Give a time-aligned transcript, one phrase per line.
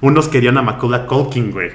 [0.00, 1.70] unos querían a Macaulay Culkin, güey.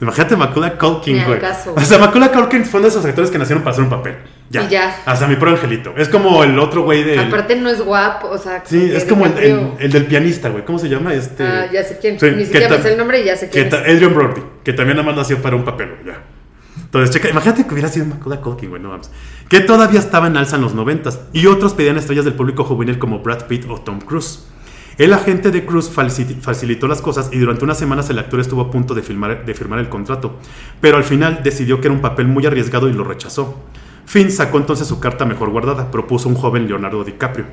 [0.00, 1.40] Imagínate Macaulay Ni Culkin, al güey.
[1.40, 1.74] caso.
[1.76, 4.16] O sea, Macaulay Culkin fue uno de esos actores que nacieron para hacer un papel.
[4.48, 4.62] Ya.
[4.64, 4.96] Y ya.
[5.04, 5.92] Hasta mi pro angelito.
[5.96, 7.18] Es como el otro güey de.
[7.18, 8.62] Aparte no es guapo, o sea...
[8.64, 10.64] Sí, que es como el, el- DiCaprio- el del pianista, güey.
[10.64, 11.12] ¿Cómo se llama?
[11.12, 11.46] Este.
[11.46, 12.18] Ah, ya sé quién.
[12.18, 13.84] Sí, Ni que siquiera ta- me sé el nombre y ya sé que quién ta-
[13.84, 13.94] es.
[13.94, 16.22] Adrian Brody, que también nada más nació para un papel, güey, ya.
[16.82, 19.10] Entonces, checa, imagínate que hubiera sido Macaulay Culkin, güey, no vamos.
[19.48, 21.20] Que todavía estaba en alza en los noventas.
[21.32, 24.46] Y otros pedían estrellas del público juvenil como Brad Pitt o Tom Cruise.
[24.98, 28.60] El agente de Cruz faci- facilitó las cosas y durante unas semanas el actor estuvo
[28.62, 30.36] a punto de firmar el contrato,
[30.80, 33.60] pero al final decidió que era un papel muy arriesgado y lo rechazó.
[34.04, 37.46] Finn sacó entonces su carta mejor guardada, propuso un joven Leonardo DiCaprio.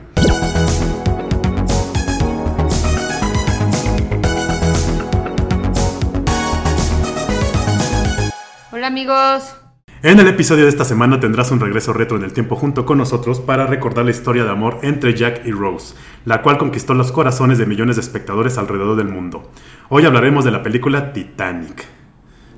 [8.71, 9.55] Hola amigos.
[10.03, 12.99] En el episodio de esta semana tendrás un regreso retro en el tiempo junto con
[12.99, 17.11] nosotros para recordar la historia de amor entre Jack y Rose, la cual conquistó los
[17.11, 19.49] corazones de millones de espectadores alrededor del mundo.
[19.89, 21.83] Hoy hablaremos de la película Titanic.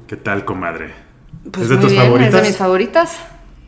[0.05, 0.91] ¿Qué tal, comadre?
[1.49, 2.33] Pues ¿Es de muy tus bien, favoritas?
[2.33, 3.19] Es de mis favoritas.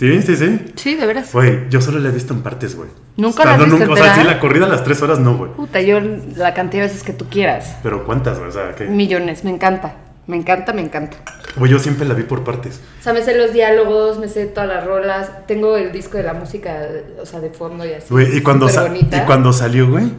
[0.02, 0.60] Sí, sí, sí.
[0.76, 1.32] Sí, de veras.
[1.32, 2.90] Güey, yo solo la he visto en partes, güey.
[3.16, 5.38] ¿Nunca la has Estando visto O sea, sí, la corrida a las tres horas no,
[5.38, 5.52] güey.
[5.52, 6.02] Puta, yo
[6.36, 7.78] la cantidad de veces que tú quieras.
[7.84, 8.50] Pero ¿cuántas, güey?
[8.50, 8.88] O sea, que...
[8.88, 9.96] Millones, me encanta.
[10.28, 11.18] Me encanta, me encanta.
[11.58, 12.80] Güey, yo siempre la vi por partes.
[13.00, 15.46] O sea, me sé los diálogos, me sé todas las rolas.
[15.48, 16.88] Tengo el disco de la música,
[17.20, 18.08] o sea, de fondo y así.
[18.10, 20.12] Güey, y cuando, y cuando salió, güey,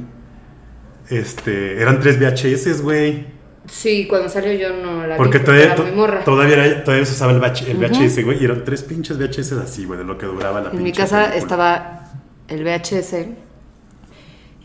[1.09, 3.27] este, eran tres VHS, güey.
[3.69, 6.25] Sí, cuando salió yo no la Porque vi todavía, era to- muy morra.
[6.25, 9.53] todavía, era- todavía se usaba el, VH el VHS, güey, y eran tres pinches VHS
[9.63, 11.39] así, güey, de lo que duraba la En mi casa película.
[11.39, 12.05] estaba
[12.49, 13.29] el VHS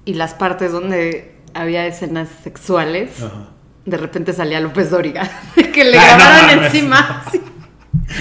[0.03, 3.21] y las partes donde había escenas sexuales.
[3.21, 3.49] Ajá.
[3.87, 5.27] De repente salía López Dóriga,
[5.73, 7.23] que le no grabaron encima.
[7.31, 7.41] sí.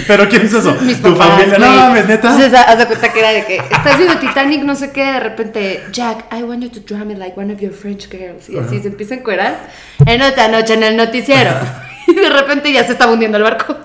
[0.07, 0.75] ¿Pero quién hizo eso?
[0.81, 1.57] Mis ¿Tu papás, familia?
[1.59, 2.29] No mames, neta.
[2.31, 5.19] Entonces, haz de cuenta que era de que estás viendo Titanic, no sé qué, de
[5.19, 8.49] repente, Jack, I want you to draw me like one of your French girls.
[8.49, 9.69] Y así se empieza a encuerar.
[10.05, 11.51] En otra noche en el noticiero.
[12.07, 13.75] y de repente ya se estaba hundiendo el barco.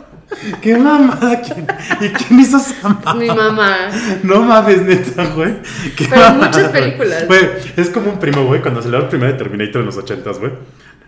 [0.63, 1.41] ¿Qué mamada?
[1.43, 1.67] ¿Quién-
[2.01, 3.15] ¿Y quién hizo esa mamada?
[3.15, 3.77] Mi mamá.
[4.23, 5.57] No mames, neta, güey.
[5.99, 7.27] Pero mamada, muchas películas.
[7.27, 10.39] Güey, es como un primo, güey, cuando salió la primera de Terminator en los ochentas,
[10.39, 10.53] güey.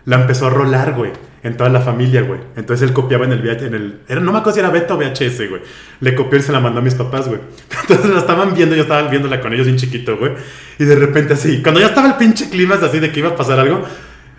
[0.06, 2.41] La empezó a rolar, güey, en toda la familia, güey.
[2.56, 4.00] Entonces él copiaba en el VH, en el...
[4.06, 5.62] Era, no me acuerdo si era beta o VHS, güey.
[6.00, 7.41] Le copió y se la mandó a mis papás, güey.
[7.82, 10.32] Entonces la estaban viendo, yo estaba viéndola con ellos bien chiquito, güey.
[10.78, 13.37] Y de repente así, cuando ya estaba el pinche clima así de que iba a
[13.37, 13.82] pasar algo...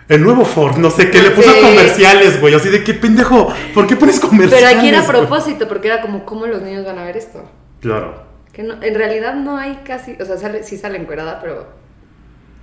[0.08, 1.60] El nuevo Ford, no sé qué, le puso Sí.
[1.60, 2.54] comerciales, güey.
[2.54, 4.64] Así de qué pendejo, ¿por qué pones comerciales?
[4.64, 5.16] Pero aquí era a güey?
[5.18, 7.42] propósito, porque era como, ¿cómo los niños van a ver esto?
[7.80, 8.22] Claro.
[8.52, 11.66] Que no, en realidad no hay casi, o sea, sale, sí sale encuerada, pero...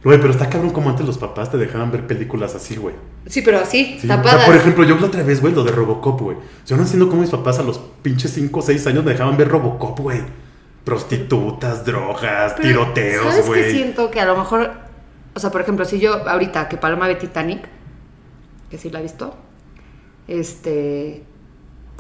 [0.04, 2.94] Güey, pero está cabrón como antes los papás te dejaban ver películas así, güey.
[3.26, 4.46] Sí, pero así, Sí, o sea, tapadas.
[4.46, 6.38] por ejemplo, yo la otra vez, güey, lo de Robocop, güey.
[6.68, 9.38] Yo no entiendo cómo mis papás a los pinches 5 o 6 años me dejaban
[9.38, 10.20] ver Robocop, güey.
[10.84, 13.72] Prostitutas, drogas, Pero, tiroteos, ¿Sabes qué güey.
[13.72, 14.12] siento?
[14.12, 14.72] Que a lo mejor,
[15.34, 17.62] o sea, por ejemplo, si yo ahorita que Paloma ve Titanic,
[18.70, 19.34] que sí la ha visto,
[20.28, 21.24] este,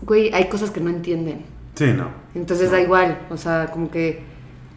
[0.02, 1.46] güey, hay cosas que no entienden.
[1.76, 2.10] Sí, no.
[2.36, 4.22] Entonces da igual, o sea, como que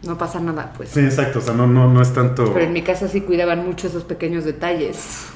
[0.07, 0.89] no pasa nada, pues.
[0.89, 1.39] Sí, exacto.
[1.39, 2.51] O sea, no, no, no es tanto.
[2.53, 5.27] Pero en mi casa sí cuidaban mucho esos pequeños detalles.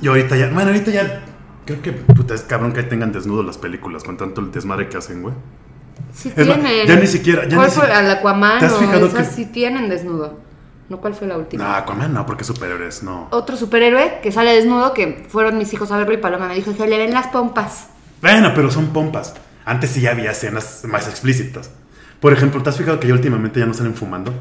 [0.00, 0.48] Y ahorita ya.
[0.48, 1.22] Bueno, ahorita ya.
[1.64, 4.96] Creo que puta es cabrón que tengan desnudo las películas con tanto el desmadre que
[4.96, 5.34] hacen, güey.
[6.12, 6.86] Sí Es más, tienen.
[6.88, 7.86] ya ni siquiera- ya ¿Cuál ni fue?
[7.86, 10.40] si- Al Aquaman ¿Te has o fijado esas que- sí tienen desnudo.
[10.88, 11.64] ¿No cuál fue la última?
[11.64, 13.28] No, Aquaman no, porque superhéroes, no.
[13.30, 16.72] Otro superhéroe que sale desnudo, que fueron mis hijos a verlo y Paloma me dijo,
[16.74, 17.86] se le ven las pompas.
[18.20, 19.34] Bueno, pero son pompas.
[19.64, 21.70] Antes sí había escenas más explícitas.
[22.22, 24.32] Por ejemplo, ¿te has fijado que ya últimamente ya no salen fumando?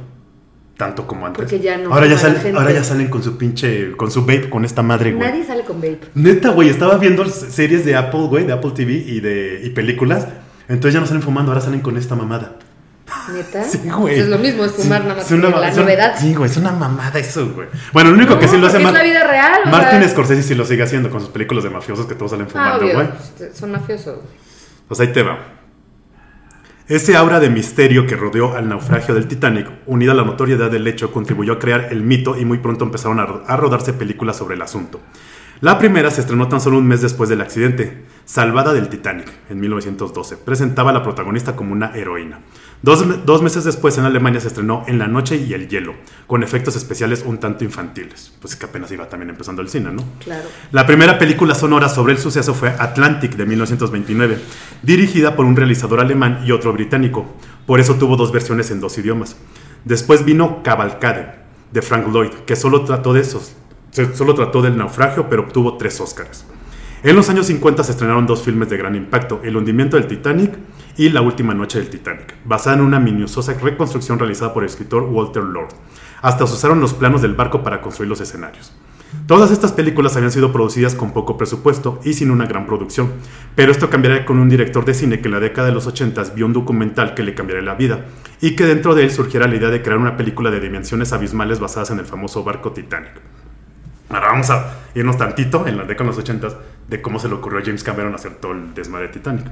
[0.77, 1.41] Tanto como antes.
[1.41, 3.91] Porque ya no ahora ya, salen, ahora ya salen con su pinche.
[3.97, 5.27] con su vape, con esta madre, güey.
[5.27, 5.99] Nadie sale con vape.
[6.13, 10.27] Neta, güey, estaba viendo series de Apple, güey, de Apple TV y de y películas.
[10.69, 12.57] Entonces ya no salen fumando, ahora salen con esta mamada.
[13.33, 13.63] ¿Neta?
[13.69, 14.15] Sí, güey.
[14.15, 16.15] Pues es lo mismo, es fumar Sí, nada más es una que la es novedad.
[16.19, 17.67] Sí, güey, es una mamada eso, güey.
[17.93, 20.09] Bueno, lo único que No, sí lo hace es la vida real, Martin sea.
[20.09, 22.85] Scorsese sí lo sigue haciendo con sus películas de mafiosos que todos salen Ah, fumando,
[22.85, 23.07] obvio, güey.
[23.53, 24.19] son mafiosos.
[24.87, 25.37] Pues ahí te va.
[26.91, 30.85] Ese aura de misterio que rodeó al naufragio del Titanic, unida a la notoriedad del
[30.87, 34.55] hecho, contribuyó a crear el mito y muy pronto empezaron a, a rodarse películas sobre
[34.55, 34.99] el asunto.
[35.61, 39.61] La primera se estrenó tan solo un mes después del accidente, Salvada del Titanic, en
[39.61, 40.35] 1912.
[40.35, 42.41] Presentaba a la protagonista como una heroína.
[42.83, 45.93] Dos, dos meses después en Alemania se estrenó En la noche y el hielo,
[46.25, 48.33] con efectos especiales un tanto infantiles.
[48.41, 50.03] Pues es que apenas iba también empezando el cine, ¿no?
[50.23, 50.49] Claro.
[50.71, 54.39] La primera película sonora sobre el suceso fue Atlantic de 1929,
[54.81, 57.35] dirigida por un realizador alemán y otro británico.
[57.67, 59.35] Por eso tuvo dos versiones en dos idiomas.
[59.85, 61.35] Después vino Cavalcade
[61.71, 63.53] de Frank Lloyd, que solo trató de esos,
[64.15, 66.45] solo trató del naufragio, pero obtuvo tres Oscars.
[67.03, 70.53] En los años 50 se estrenaron dos filmes de gran impacto, El hundimiento del Titanic
[70.97, 75.03] y La última noche del Titanic, basada en una minuciosa reconstrucción realizada por el escritor
[75.03, 75.69] Walter Lord.
[76.21, 78.73] Hasta se usaron los planos del barco para construir los escenarios.
[79.27, 83.11] Todas estas películas habían sido producidas con poco presupuesto y sin una gran producción,
[83.55, 86.23] pero esto cambiaría con un director de cine que en la década de los 80
[86.35, 88.05] vio un documental que le cambiaría la vida
[88.39, 91.59] y que dentro de él surgiera la idea de crear una película de dimensiones abismales
[91.59, 93.11] basadas en el famoso barco Titanic.
[94.13, 96.47] Ahora vamos a irnos tantito en la década de los 80
[96.89, 99.45] de cómo se le ocurrió a James Cameron hacer todo el desmadre Titanic.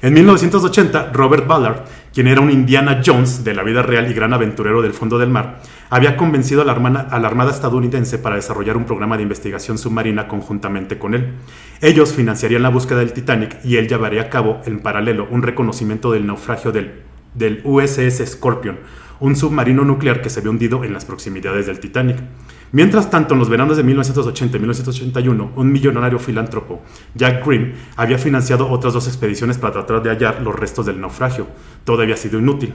[0.00, 4.32] En 1980, Robert Ballard, quien era un Indiana Jones de la vida real y gran
[4.32, 5.60] aventurero del fondo del mar,
[5.90, 10.26] había convencido a la, a la Armada estadounidense para desarrollar un programa de investigación submarina
[10.26, 11.34] conjuntamente con él.
[11.80, 16.10] Ellos financiarían la búsqueda del Titanic y él llevaría a cabo, en paralelo, un reconocimiento
[16.10, 17.02] del naufragio del,
[17.34, 18.80] del USS Scorpion,
[19.20, 22.16] un submarino nuclear que se había hundido en las proximidades del Titanic.
[22.72, 26.80] Mientras tanto, en los veranos de 1980 y 1981, un millonario filántropo,
[27.14, 31.46] Jack Green, había financiado otras dos expediciones para tratar de hallar los restos del naufragio.
[31.84, 32.72] Todo había sido inútil.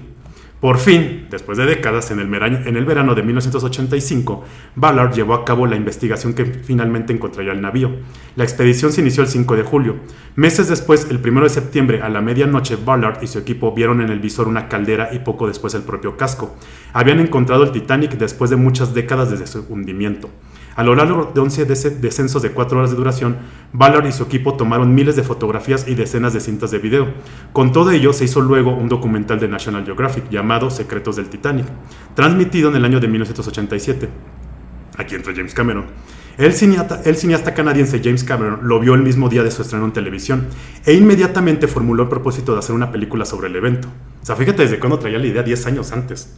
[0.59, 4.43] Por fin, después de décadas, en el, verano de 1985,
[4.75, 7.91] Ballard llevó a cabo la investigación que finalmente encontraría el navío.
[8.35, 9.97] La expedición se inició el 5 de julio.
[10.35, 14.09] Meses después, el 1 de septiembre, a la medianoche, Ballard y su equipo vieron en
[14.09, 16.55] el visor una caldera y poco después el propio casco.
[16.91, 20.31] Habían encontrado el Titanic después de muchas décadas desde su hundimiento.
[20.77, 23.37] A lo largo de 11 descensos de 4 horas de duración,
[23.73, 27.07] Ballard y su equipo tomaron miles de fotografías y decenas de cintas de video.
[27.51, 31.65] Con todo ello, se hizo luego un documental de National Geographic llamado Secretos del Titanic,
[32.13, 34.07] transmitido en el año de 1987.
[34.99, 35.85] Aquí entra James Cameron.
[36.37, 40.45] El cineasta, canadiense James Cameron lo vio el mismo día de su estreno en televisión
[40.85, 43.87] e inmediatamente formuló el propósito de hacer una película sobre el evento.
[44.21, 46.37] O sea, fíjate desde cuándo traía la idea 10 años antes.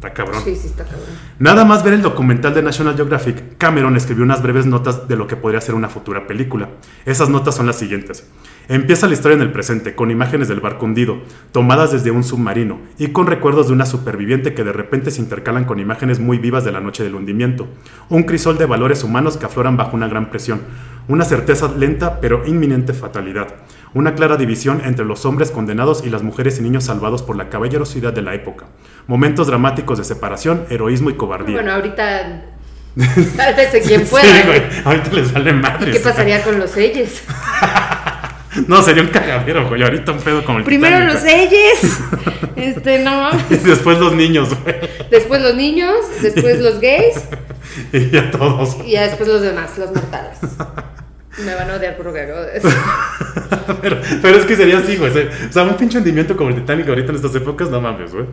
[0.00, 0.40] Está cabrón.
[0.42, 1.10] Sí, sí, está cabrón.
[1.38, 5.26] Nada más ver el documental de National Geographic, Cameron escribió unas breves notas de lo
[5.26, 6.70] que podría ser una futura película.
[7.04, 8.26] Esas notas son las siguientes.
[8.68, 11.18] Empieza la historia en el presente, con imágenes del barco hundido,
[11.52, 15.66] tomadas desde un submarino, y con recuerdos de una superviviente que de repente se intercalan
[15.66, 17.68] con imágenes muy vivas de la noche del hundimiento.
[18.08, 20.62] Un crisol de valores humanos que afloran bajo una gran presión.
[21.08, 23.48] Una certeza lenta pero inminente fatalidad.
[23.92, 27.48] Una clara división entre los hombres condenados y las mujeres y niños salvados por la
[27.48, 28.66] caballerosidad de la época.
[29.08, 31.56] Momentos dramáticos de separación, heroísmo y cobardía.
[31.56, 32.42] Bueno, ahorita
[32.94, 34.24] vez quien pueda.
[34.24, 34.62] Sí, güey.
[34.84, 35.92] Ahorita les vale madre.
[35.92, 37.22] ¿Qué pasaría con los selles?
[38.68, 39.82] no, sería un cagadero, güey.
[39.82, 42.00] Ahorita un pedo como el Primero Titanic, los selles.
[42.56, 43.30] Este, no.
[43.48, 44.76] Después los niños, güey.
[45.10, 47.14] Después los niños, después los gays
[47.90, 48.76] Y ya todos.
[48.84, 50.38] y ya después los demás, los mortales.
[51.44, 52.70] Me van a odiar por lo que acabo de decir.
[53.82, 55.10] pero, pero es que sería así, güey.
[55.10, 58.26] O sea, un pinche hundimiento como el Titanic ahorita en estas épocas, no mames, güey.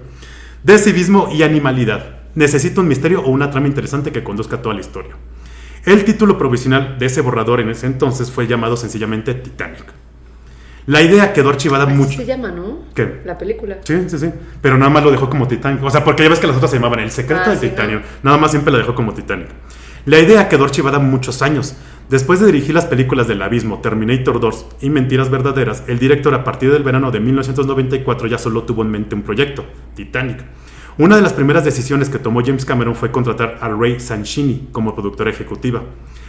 [0.64, 2.18] De civismo y animalidad.
[2.36, 5.14] Necesito un misterio o una trama interesante que conduzca toda la historia.
[5.86, 9.86] El título provisional de ese borrador en ese entonces fue llamado sencillamente Titanic.
[10.86, 12.18] La idea quedó archivada Así mucho.
[12.18, 12.86] se llama, ¿no?
[12.94, 13.22] ¿Qué?
[13.26, 13.78] La película.
[13.84, 14.30] Sí, sí, sí.
[14.62, 15.84] Pero nada más lo dejó como Titanic.
[15.84, 17.70] O sea, porque ya ves que las otras se llamaban El secreto Ah, de sí,
[17.70, 18.02] Titanic.
[18.24, 19.48] Nada más siempre la dejó como Titanic.
[20.08, 21.76] La idea quedó archivada muchos años.
[22.10, 26.46] Después de dirigir las películas del Abismo, Terminator 2 y Mentiras Verdaderas, el director a
[26.46, 29.66] partir del verano de 1994 ya solo tuvo en mente un proyecto,
[29.96, 30.46] Titanic.
[30.98, 34.96] Una de las primeras decisiones que tomó James Cameron fue contratar a Ray Sanchini como
[34.96, 35.84] productora ejecutiva.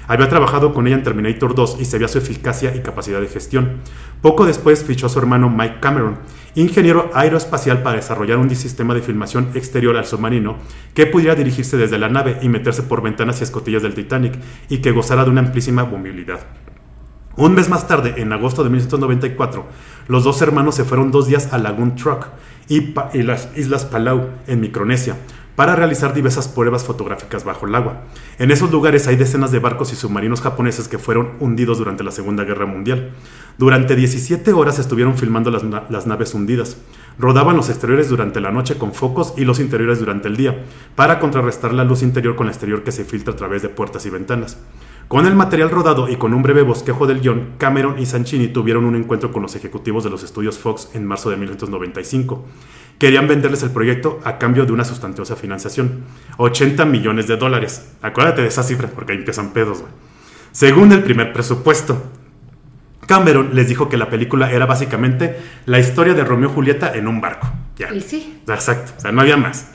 [0.09, 3.29] Había trabajado con ella en Terminator 2 y se veía su eficacia y capacidad de
[3.29, 3.83] gestión.
[4.23, 6.17] Poco después fichó a su hermano Mike Cameron,
[6.55, 10.57] ingeniero aeroespacial para desarrollar un sistema de filmación exterior al submarino
[10.95, 14.39] que pudiera dirigirse desde la nave y meterse por ventanas y escotillas del Titanic
[14.71, 16.41] y que gozara de una amplísima movilidad.
[17.37, 19.67] Un mes más tarde, en agosto de 1994,
[20.09, 22.27] los dos hermanos se fueron dos días a Lagoon Truck
[22.69, 25.17] y las Islas Palau, en Micronesia,
[25.59, 28.03] para realizar diversas pruebas fotográficas bajo el agua.
[28.39, 32.13] En esos lugares hay decenas de barcos y submarinos japoneses que fueron hundidos durante la
[32.13, 33.11] Segunda Guerra Mundial.
[33.59, 36.77] Durante 17 horas estuvieron filmando las, las naves hundidas.
[37.19, 41.19] Rodaban los exteriores durante la noche con focos y los interiores durante el día, para
[41.19, 44.11] contrarrestar la luz interior con la exterior que se filtra a través de puertas y
[44.11, 44.59] ventanas.
[45.09, 48.85] Con el material rodado y con un breve bosquejo del guion, Cameron y Sanchini tuvieron
[48.85, 52.45] un encuentro con los ejecutivos de los estudios Fox en marzo de 1995.
[52.99, 56.03] Querían venderles el proyecto a cambio de una sustanciosa financiación,
[56.37, 57.93] 80 millones de dólares.
[58.03, 59.93] Acuérdate de esa cifra porque ahí empiezan pedos, güey.
[60.51, 62.11] Según el primer presupuesto,
[63.07, 65.37] Cameron les dijo que la película era básicamente
[65.67, 67.49] la historia de Romeo y Julieta en un barco.
[67.77, 67.95] Ya.
[67.95, 68.41] Y sí.
[68.47, 69.69] Exacto, o sea, no había más.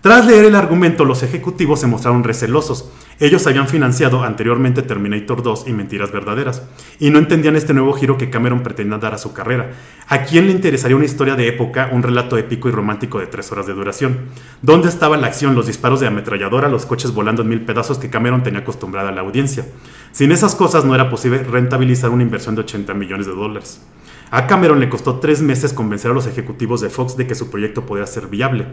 [0.00, 2.90] Tras leer el argumento, los ejecutivos se mostraron recelosos.
[3.18, 6.62] Ellos habían financiado anteriormente Terminator 2 y Mentiras Verdaderas,
[6.98, 9.72] y no entendían este nuevo giro que Cameron pretendía dar a su carrera.
[10.08, 13.52] ¿A quién le interesaría una historia de época, un relato épico y romántico de tres
[13.52, 14.20] horas de duración?
[14.62, 18.08] ¿Dónde estaba la acción, los disparos de ametralladora, los coches volando en mil pedazos que
[18.08, 19.66] Cameron tenía acostumbrada a la audiencia?
[20.12, 23.82] Sin esas cosas no era posible rentabilizar una inversión de 80 millones de dólares.
[24.32, 27.50] A Cameron le costó tres meses convencer a los ejecutivos de Fox de que su
[27.50, 28.68] proyecto podía ser viable.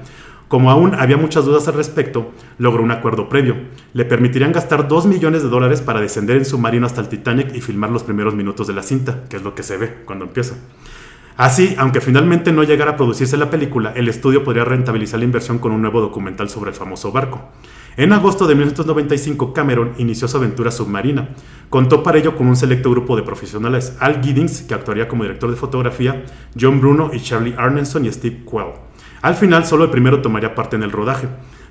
[0.47, 3.55] Como aún había muchas dudas al respecto, logró un acuerdo previo.
[3.93, 7.61] Le permitirían gastar 2 millones de dólares para descender en submarino hasta el Titanic y
[7.61, 10.55] filmar los primeros minutos de la cinta, que es lo que se ve cuando empieza.
[11.37, 15.59] Así, aunque finalmente no llegara a producirse la película, el estudio podría rentabilizar la inversión
[15.59, 17.49] con un nuevo documental sobre el famoso barco.
[17.97, 21.29] En agosto de 1995, Cameron inició su aventura submarina.
[21.71, 25.49] Contó para ello con un selecto grupo de profesionales, Al Giddings, que actuaría como director
[25.49, 26.23] de fotografía,
[26.59, 28.73] John Bruno y Charlie Arneson y Steve Quell.
[29.23, 31.27] Al final, solo el primero tomaría parte en el rodaje.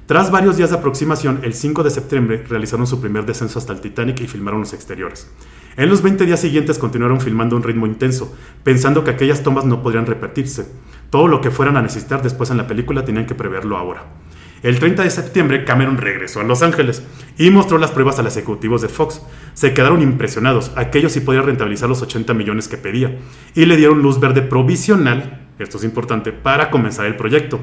[0.06, 3.80] Tras varios días de aproximación, el 5 de septiembre realizaron su primer descenso hasta el
[3.80, 5.30] Titanic y filmaron los exteriores.
[5.76, 9.64] En los 20 días siguientes continuaron filmando a un ritmo intenso, pensando que aquellas tomas
[9.64, 10.66] no podrían repetirse.
[11.09, 14.25] Todo lo que fueran a necesitar después en la película tenían que preverlo ahora.
[14.66, 17.00] El 30 de septiembre, Cameron regresó a Los Ángeles
[17.38, 19.23] y mostró las pruebas a los ejecutivos de Fox.
[19.54, 23.16] Se quedaron impresionados, aquellos sí podían rentabilizar los 80 millones que pedía,
[23.54, 27.61] y le dieron luz verde provisional, esto es importante, para comenzar el proyecto.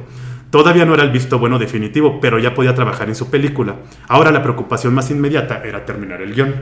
[0.50, 3.80] Todavía no era el visto bueno definitivo, pero ya podía trabajar en su película.
[4.08, 6.54] Ahora la preocupación más inmediata era terminar el guion.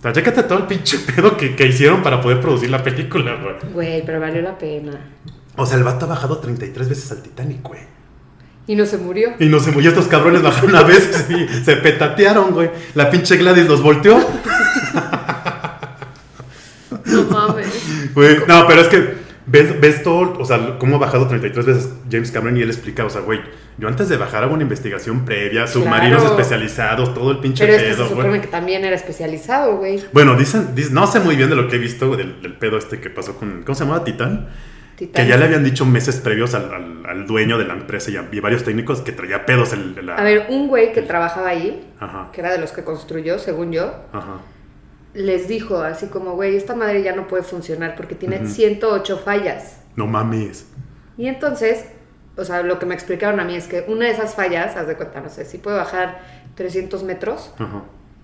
[0.00, 3.36] O sea, chécate todo el pinche pedo que, que hicieron para poder producir la película,
[3.36, 3.72] güey.
[3.72, 5.12] Güey, pero valió la pena.
[5.54, 7.94] O sea, el vato ha bajado 33 veces al Titanic, güey.
[8.66, 9.34] Y no se murió.
[9.38, 12.70] Y no se murió, estos cabrones bajaron una vez y se petatearon, güey.
[12.94, 14.18] La pinche Gladys los volteó.
[17.06, 18.10] No mames.
[18.14, 19.14] Güey, no, pero es que
[19.46, 23.04] ves, ves todo, o sea, cómo ha bajado 33 veces James Cameron y él explica,
[23.04, 23.40] o sea, güey,
[23.76, 26.34] yo antes de bajar hago una investigación previa, submarinos Claro.
[26.38, 28.40] especializados, todo el pinche Pero este se pedo, supone güey.
[28.40, 30.02] que también era especializado, güey.
[30.12, 32.54] Bueno, dicen, dicen- no sé muy bien de lo que he visto güey, del, del
[32.54, 34.04] pedo este que pasó con, ¿cómo se llamaba?
[34.04, 34.48] Titán.
[34.96, 38.16] Que ya le habían dicho meses previos al, al- al dueño de la empresa y
[38.16, 41.48] a, y varios técnicos que traía pedos el, la- A ver, un güey que trabajaba
[41.48, 44.38] ahí, Ajá, que era de los que construyó, según yo, ajá.
[45.14, 48.46] les dijo así como, güey, esta madre ya no puede funcionar porque tiene Ujú.
[48.48, 49.80] 108 fallas.
[49.96, 50.66] No mames.
[51.16, 51.84] Y entonces,
[52.36, 54.86] o sea, lo que me explicaron a mí es que una de esas fallas, haz
[54.86, 56.20] de cuenta, no sé, si puede bajar
[56.56, 57.82] 300 metros, Ajá.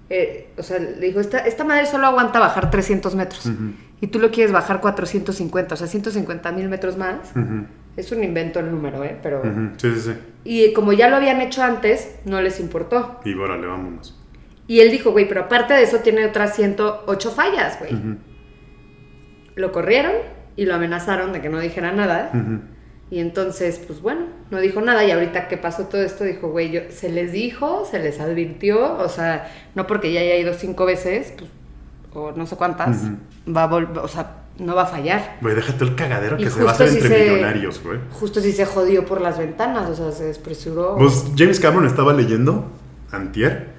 [0.09, 3.47] eh, o sea, le dijo, esta, esta madre solo aguanta bajar 300 metros.
[3.47, 3.73] Ujú.
[4.01, 7.33] Y tú lo quieres bajar 450, o sea, 150 mil metros más.
[7.97, 9.19] Es un invento el número, ¿eh?
[9.23, 9.43] Pero...
[9.77, 10.13] Sí, sí, sí.
[10.45, 13.21] Y como ya lo habían hecho antes, no les importó.
[13.25, 14.19] Y órale, vámonos.
[14.67, 17.93] Y él dijo, güey, pero aparte de eso tiene otras 108 fallas, güey.
[19.57, 20.13] Lo corrieron
[20.57, 22.31] y lo amenazaron de que no dijera nada.
[23.11, 25.05] Y entonces, pues bueno, no dijo nada.
[25.05, 28.97] Y ahorita que pasó todo esto, dijo, güey, yo, se les dijo, se les advirtió.
[28.99, 31.51] O sea, no porque ya haya ido cinco veces, pues,
[32.15, 33.53] o no sé cuántas, Ujú.
[33.55, 35.39] va a volver, o sea, no va a fallar.
[35.41, 37.99] Güey, déjate el cagadero Y que se va a hacer justo entre se- millonarios, güey.
[38.13, 40.97] Justo si se jodió por las ventanas, o sea, se despresuró.
[40.99, 42.71] Pues James Cameron estaba leyendo,
[43.13, 43.71] antier,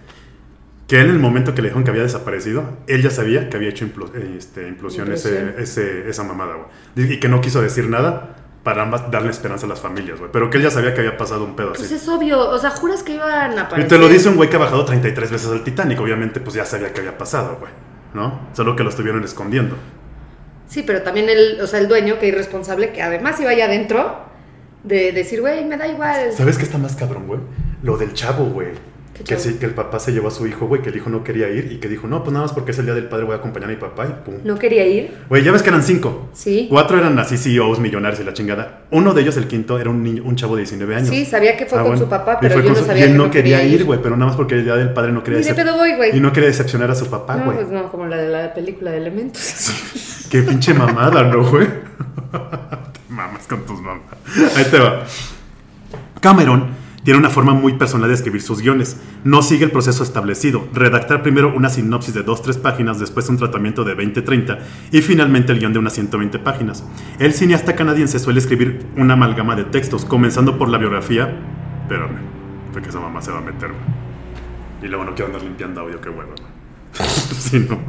[0.88, 3.70] que en el momento que le dijeron que había desaparecido, él ya sabía que había
[3.70, 5.62] hecho implo- eh, este, implosión, ese- Implosión.
[5.64, 6.56] ese- esa mamada,
[6.96, 7.14] güey.
[7.14, 10.32] Y que no quiso decir nada para ambas darle esperanza a las familias, güey.
[10.32, 11.94] Pero que él ya sabía que había pasado un pedo Pues así.
[11.96, 13.88] es obvio, o sea, juras que iban a Y aparecer.
[13.90, 16.00] te lo dice un güey que ha bajado 33 veces al Titanic.
[16.00, 17.72] Obviamente, pues ya sabía que había pasado, güey.
[18.14, 18.50] ¿No?
[18.54, 19.78] Solo que lo estuvieron escondiendo.
[20.68, 24.26] Sí, pero también el, o sea, el dueño, que irresponsable, que además iba allá adentro,
[24.84, 26.32] de decir, güey, me da igual.
[26.32, 27.40] ¿Sabes qué está más cabrón, güey?
[27.84, 28.70] Lo del chavo, güey.
[29.24, 31.10] ¿Qué Que sí, que el papá se llevó a su hijo, güey, que el hijo
[31.10, 33.06] no quería ir y que dijo, no, pues nada más porque es el día del
[33.06, 34.36] padre voy a acompañar a mi papá y pum.
[34.44, 35.14] No quería ir.
[35.30, 36.30] Güey, ya ves que eran cinco.
[36.34, 36.68] Sí.
[36.70, 38.82] Cuatro eran así CEOs millonarios y la chingada.
[38.92, 41.10] Uno de ellos, el quinto, era un niño, un chavo de 19 años.
[41.10, 42.04] Sí, sabía que fue Ah, con bueno.
[42.06, 44.16] su papá, pero yo no su- sabía y él que no quería ir, güey, pero
[44.18, 46.10] nada más porque el día del padre no quería decep- voy.
[46.14, 47.58] Y no quería decepcionar a su papá, no, güey.
[47.58, 49.72] pues no, como la de la película de Elementos.
[50.30, 51.68] Qué pinche mamada, ¿no, güey?
[52.32, 54.04] te mamas con tus mamás.
[54.56, 55.04] Ahí te va.
[56.22, 56.68] Cameron
[57.04, 58.98] tiene una forma muy personal de escribir sus guiones.
[59.24, 60.68] No sigue el proceso establecido.
[60.74, 64.60] Redactar primero una sinopsis de 2-3 páginas, después un tratamiento de 20-30
[64.92, 66.84] y finalmente el guion de unas 120 páginas.
[67.20, 71.34] El cineasta canadiense suele escribir una amalgama de textos, comenzando por la biografía.
[71.84, 72.20] Espérame,
[72.74, 73.72] porque esa mamá se va a meter.
[74.82, 76.34] Y luego no quiero andar limpiando audio, qué huevo.
[77.40, 77.80] Sí, no.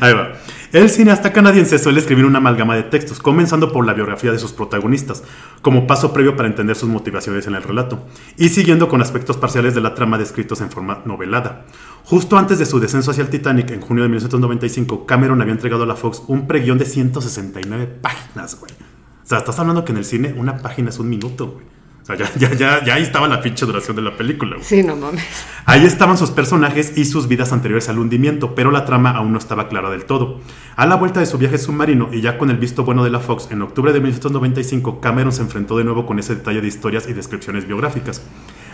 [0.00, 0.32] Ahí va.
[0.72, 4.52] El cineasta canadiense suele escribir una amalgama de textos, comenzando por la biografía de sus
[4.52, 5.24] protagonistas,
[5.62, 8.06] como paso previo para entender sus motivaciones en el relato,
[8.36, 11.66] y siguiendo con aspectos parciales de la trama descritos en forma novelada.
[12.04, 15.82] Justo antes de su descenso hacia el Titanic, en junio de 1995, Cameron había entregado
[15.82, 18.72] a la Fox un preguión de 169 páginas, güey.
[18.72, 21.79] O sea, estás hablando que en el cine una página es un minuto, güey.
[22.02, 24.64] O sea, ya, ya, ya, ya ahí estaba la pinche duración de la película, güey.
[24.66, 25.22] Sí, no mames.
[25.66, 29.38] Ahí estaban sus personajes y sus vidas anteriores al hundimiento, pero la trama aún no
[29.38, 30.40] estaba clara del todo.
[30.76, 33.20] A la vuelta de su viaje submarino y ya con el visto bueno de la
[33.20, 37.06] Fox, en octubre de 1995, Cameron se enfrentó de nuevo con ese detalle de historias
[37.08, 38.22] y descripciones biográficas.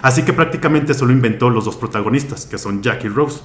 [0.02, 3.40] Así que prácticamente solo inventó los dos protagonistas, que son Jack y Rose.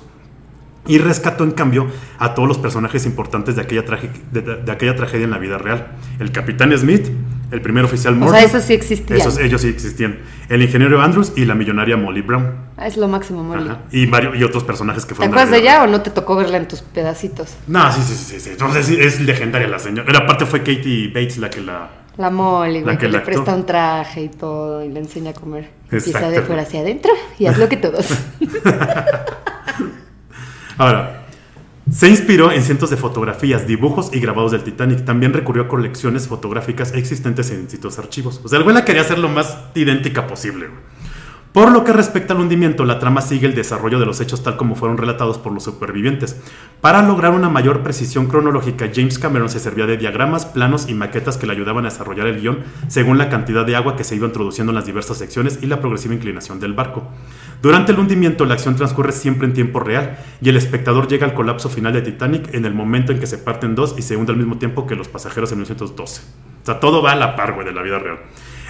[0.88, 4.72] y rescató en cambio a todos los personajes importantes de aquella, trage- de, de- de
[4.72, 5.94] aquella tragedia en la vida real.
[6.20, 7.08] El capitán Smith,
[7.52, 9.20] el primer oficial O Murdoch, sea, esos sí existían.
[9.20, 12.52] esos- ellos sí existían, el ingeniero Andrews y la millonaria Molly Brown.
[12.78, 13.70] Ah, es lo máximo, Molly.
[13.70, 13.80] Ajá.
[13.92, 15.34] Y, varios, y otros personajes que ¿Te fueron...
[15.34, 17.56] acuerdas de ella o no te tocó verla en tus pedacitos?
[17.68, 18.50] no, sí, sí, sí, sí.
[18.52, 20.18] Entonces sí, es legendaria la señora.
[20.20, 21.90] Aparte fue Katie Bates la que la.
[22.18, 25.34] La Molly, La que que, le presta un traje y todo y le enseña a
[25.34, 25.70] comer.
[25.90, 26.48] Empieza de Exacto.
[26.48, 28.06] fuera hacia adentro y haz lo que todos.
[30.78, 31.21] Ahora,
[31.92, 35.04] se inspiró en cientos de fotografías, dibujos y grabados del Titanic.
[35.04, 38.40] También recurrió a colecciones fotográficas existentes en distintos archivos.
[38.44, 40.70] O sea, el quería hacer lo más idéntica posible.
[41.54, 44.56] Por lo que respecta al hundimiento, la trama sigue el desarrollo de los hechos tal
[44.56, 46.40] como fueron relatados por los supervivientes.
[46.80, 51.36] Para lograr una mayor precisión cronológica, James Cameron se servía de diagramas, planos y maquetas
[51.36, 54.28] que le ayudaban a desarrollar el guion según la cantidad de agua que se iba
[54.28, 57.04] introduciendo en las diversas secciones y la progresiva inclinación del barco.
[57.62, 61.34] Durante el hundimiento, la acción transcurre siempre en tiempo real y el espectador llega al
[61.34, 64.16] colapso final de Titanic en el momento en que se parte en dos y se
[64.16, 66.22] hunde al mismo tiempo que los pasajeros en 1912.
[66.62, 68.20] O sea, todo va a la par, güey, de la vida real.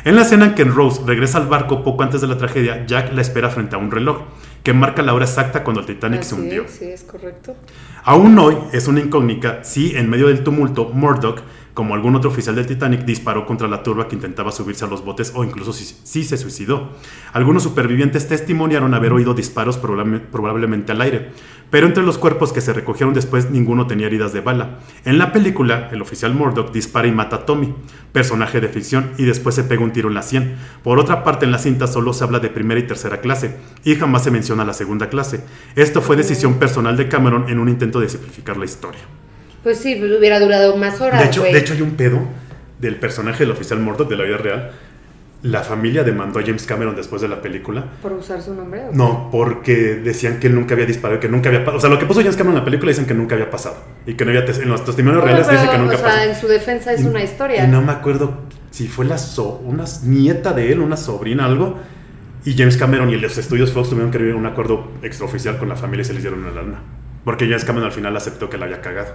[0.04, 3.14] En la escena en que Rose regresa al barco poco antes de la tragedia, Jack
[3.14, 4.22] la espera frente a un reloj
[4.64, 6.64] que marca la hora exacta cuando el Titanic se Así hundió.
[6.64, 7.56] es, sí, es correcto.
[8.04, 11.42] Aún hoy es una incógnita si en medio del tumulto Murdoch,
[11.76, 15.06] como algún otro oficial del Titanic, disparó contra la turba que intentaba subirse a los
[15.06, 16.90] botes o incluso si, si se suicidó.
[17.34, 21.32] Algunos supervivientes testimoniaron haber oído disparos probable- probablemente al aire,
[21.72, 24.80] pero entre los cuerpos que se recogieron después ninguno tenía heridas de bala.
[25.06, 27.74] En la película, el oficial Murdoch dispara y mata a Tommy,
[28.12, 30.58] personaje de ficción, y después se pega un tiro en la sien.
[30.84, 33.96] Por otra parte, en la cinta solo se habla de primera y tercera clase, y
[33.96, 35.42] jamás se menciona la segunda clase.
[35.76, 39.02] Esto fue decisión personal de Cameron en un intento de simplificar la historia.
[39.64, 42.20] Pues sí, pues hubiera durado más horas, De hecho, de hecho, hay un pedo
[42.80, 44.72] del personaje del oficial Murdoch de la vida real.
[45.44, 47.84] La familia demandó a James Cameron después de la película.
[48.02, 48.84] ¿Por usar su nombre?
[48.94, 51.78] No, porque decían que él nunca había disparado, que nunca había pasado.
[51.78, 53.78] O sea, lo que puso James Cameron en la película dicen que nunca había pasado.
[54.06, 54.46] Y que no había.
[54.46, 56.30] En los testimonios Bueno, reales pero, dicen que nunca o sea, pasó.
[56.30, 57.66] en su defensa es Y- una historia.
[57.66, 61.80] Y no me acuerdo si fue la so- una nieta de él, una sobrina, algo.
[62.46, 65.70] Y James Cameron y los estudios Fox tuvieron que ir a un acuerdo extraoficial con
[65.70, 66.82] la familia y se les dieron una lana.
[67.26, 69.14] Porque James Cameron al final aceptó que la había cagado.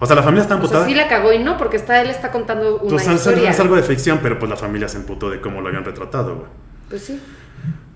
[0.00, 0.86] O sea, la familia está O sea, amputada.
[0.86, 3.50] sí la cagó y no, porque está, él está contando una Pues, es- historia.
[3.50, 6.36] es algo de ficción, pero pues la familia se emputó de cómo lo habían retratado,
[6.36, 6.46] güey.
[6.88, 7.20] Pues sí.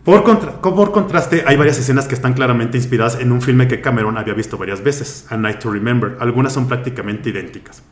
[0.04, 3.68] Por, contra- co- por contraste, hay varias escenas que están claramente inspiradas en un filme
[3.68, 6.16] que Cameron había visto varias veces, A Night to Remember.
[6.18, 7.84] Algunas son prácticamente idénticas.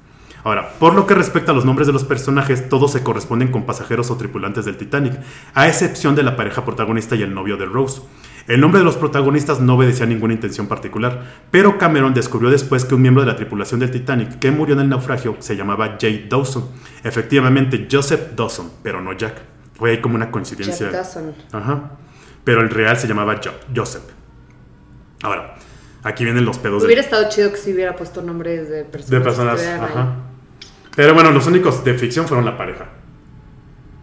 [0.42, 3.64] Ahora, por lo que respecta a los nombres de los personajes, todos se corresponden con
[3.64, 5.12] pasajeros o tripulantes del Titanic,
[5.54, 8.00] a excepción de la pareja protagonista y el novio de Rose.
[8.48, 12.84] El nombre de los protagonistas no obedecía a ninguna intención particular, pero Cameron descubrió después
[12.84, 15.96] que un miembro de la tripulación del Titanic que murió en el naufragio se llamaba
[16.00, 16.68] Jay Dawson.
[17.04, 19.34] Efectivamente, Joseph Dawson, pero no Jack.
[19.74, 20.86] Fue ahí como una coincidencia.
[20.90, 21.34] Jack Dawson.
[21.52, 21.92] Ajá.
[22.44, 24.02] Pero el real se llamaba Jo- Joseph.
[25.22, 25.54] Ahora,
[26.02, 29.10] aquí vienen los pedos Hubiera estado chido que si hubiera puesto nombres de personas.
[29.10, 29.60] de personas.
[29.60, 29.68] ahí.
[29.80, 30.16] Ajá.
[30.96, 32.86] Pero bueno, los únicos de ficción fueron la pareja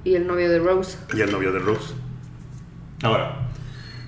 [0.04, 0.98] Y el novio de Rose.
[1.14, 1.94] y el novio de Rose.
[3.04, 3.47] Ahora,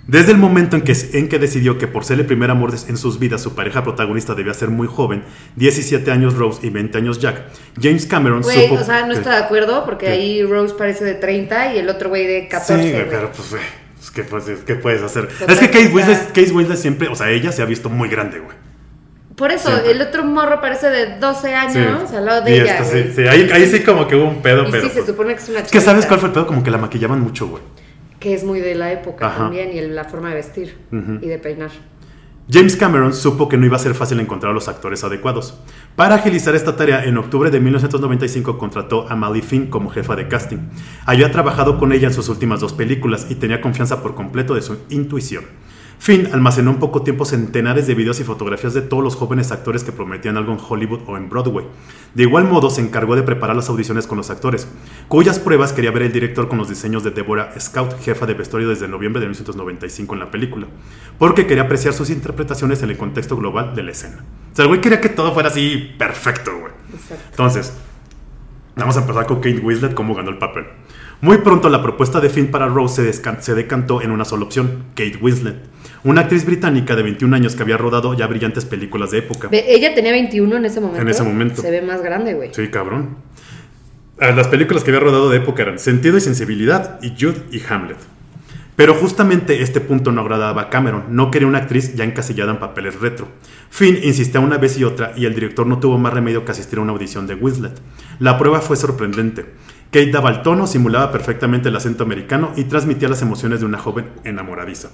[0.09, 2.97] desde el momento en que, en que decidió que por ser el primer amor en
[2.97, 5.23] sus vidas, su pareja protagonista debía ser muy joven,
[5.55, 7.43] 17 años Rose y 20 años Jack,
[7.79, 8.81] James Cameron Güey, supo...
[8.81, 10.11] o sea, no estoy de acuerdo porque ¿Qué?
[10.11, 12.83] ahí Rose parece de 30 y el otro güey de 14.
[12.83, 13.61] Sí, güey, pero pues, güey,
[13.97, 15.27] pues, ¿qué, puedes, qué puedes hacer?
[15.27, 18.09] Total, es que Kate Winslet, Kate Winslet siempre, o sea, ella se ha visto muy
[18.09, 18.57] grande, güey.
[19.35, 19.91] Por eso, Siempre.
[19.91, 22.15] el otro morro parece de 12 años Sí.
[22.15, 22.79] al lado de Y ella.
[22.79, 24.83] esta sí, sí, ahí, ahí sí como que hubo un pedo, Y pero...
[24.83, 26.45] sí, se pues, supone que es una es que ¿sabes cuál fue el pedo?
[26.45, 27.63] Como que la maquillaban mucho, güey.
[28.19, 29.37] Que es muy de la época Ajá.
[29.43, 30.77] también y el- la forma de vestir
[31.21, 31.71] y de peinar.
[32.51, 35.59] James Cameron supo que no iba a ser fácil encontrar a los actores adecuados.
[35.95, 40.27] Para agilizar esta tarea, en octubre de 1995 contrató a Mally Finn como jefa de
[40.27, 40.57] casting.
[41.05, 44.63] Había trabajado con ella en sus últimas dos películas y tenía confianza por completo de
[44.63, 45.43] su intuición.
[45.99, 49.83] Finn almacenó en poco tiempo centenares de videos y fotografías de todos los jóvenes actores
[49.83, 51.65] que prometían algo en Hollywood o en Broadway.
[52.15, 54.65] De igual modo, se encargó de preparar las audiciones con los actores,
[55.09, 58.69] cuyas pruebas quería ver el director con los diseños de Deborah Scout, jefa de vestuario
[58.69, 60.67] desde noviembre de 1995 en la película,
[61.17, 64.23] porque quería apreciar sus interpretaciones en el contexto global de la escena.
[64.53, 66.71] O sea, el güey quería que todo fuera así perfecto, güey.
[66.93, 67.25] Exacto.
[67.31, 67.73] Entonces,
[68.77, 70.65] vamos a empezar con Kate Winslet, cómo ganó el papel.
[71.19, 74.85] Muy pronto la propuesta de Finn para Rose se, se decantó en una sola opción,
[74.95, 75.57] Kate Winslet,
[76.03, 79.49] una actriz británica de 21 años que había rodado ya brillantes películas de época.
[79.51, 81.01] Ella tenía 21 en ese momento.
[81.01, 81.61] En ese momento.
[81.61, 82.53] Se ve más grande, güey.
[82.53, 83.17] Sí, cabrón.
[84.19, 87.61] Ah, Las películas que había rodado de época eran Sentido y Sensibilidad y Jude y
[87.69, 87.97] Hamlet.
[88.75, 92.59] Pero justamente este punto no agradaba a Cameron, no quería una actriz ya encasillada en
[92.59, 93.27] papeles retro.
[93.69, 96.79] Finn insistía una vez y otra y el director no tuvo más remedio que asistir
[96.79, 97.73] a una audición de Winslet.
[98.19, 99.47] La prueba fue sorprendente.
[99.91, 103.79] Kate daba el tono, simulaba perfectamente el acento americano y transmitía las emociones de una
[103.79, 104.89] joven enamoradiza.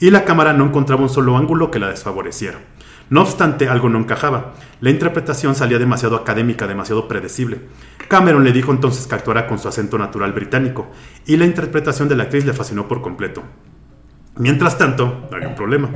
[0.00, 2.58] Y la cámara no encontraba un solo ángulo que la desfavoreciera.
[3.10, 4.54] No obstante, algo no encajaba.
[4.80, 7.60] La interpretación salía demasiado académica, demasiado predecible.
[8.08, 10.90] Cameron le dijo entonces que actuara con su acento natural británico,
[11.26, 13.42] y la interpretación de la actriz le fascinó por completo.
[14.36, 15.90] Mientras tanto, había un problema.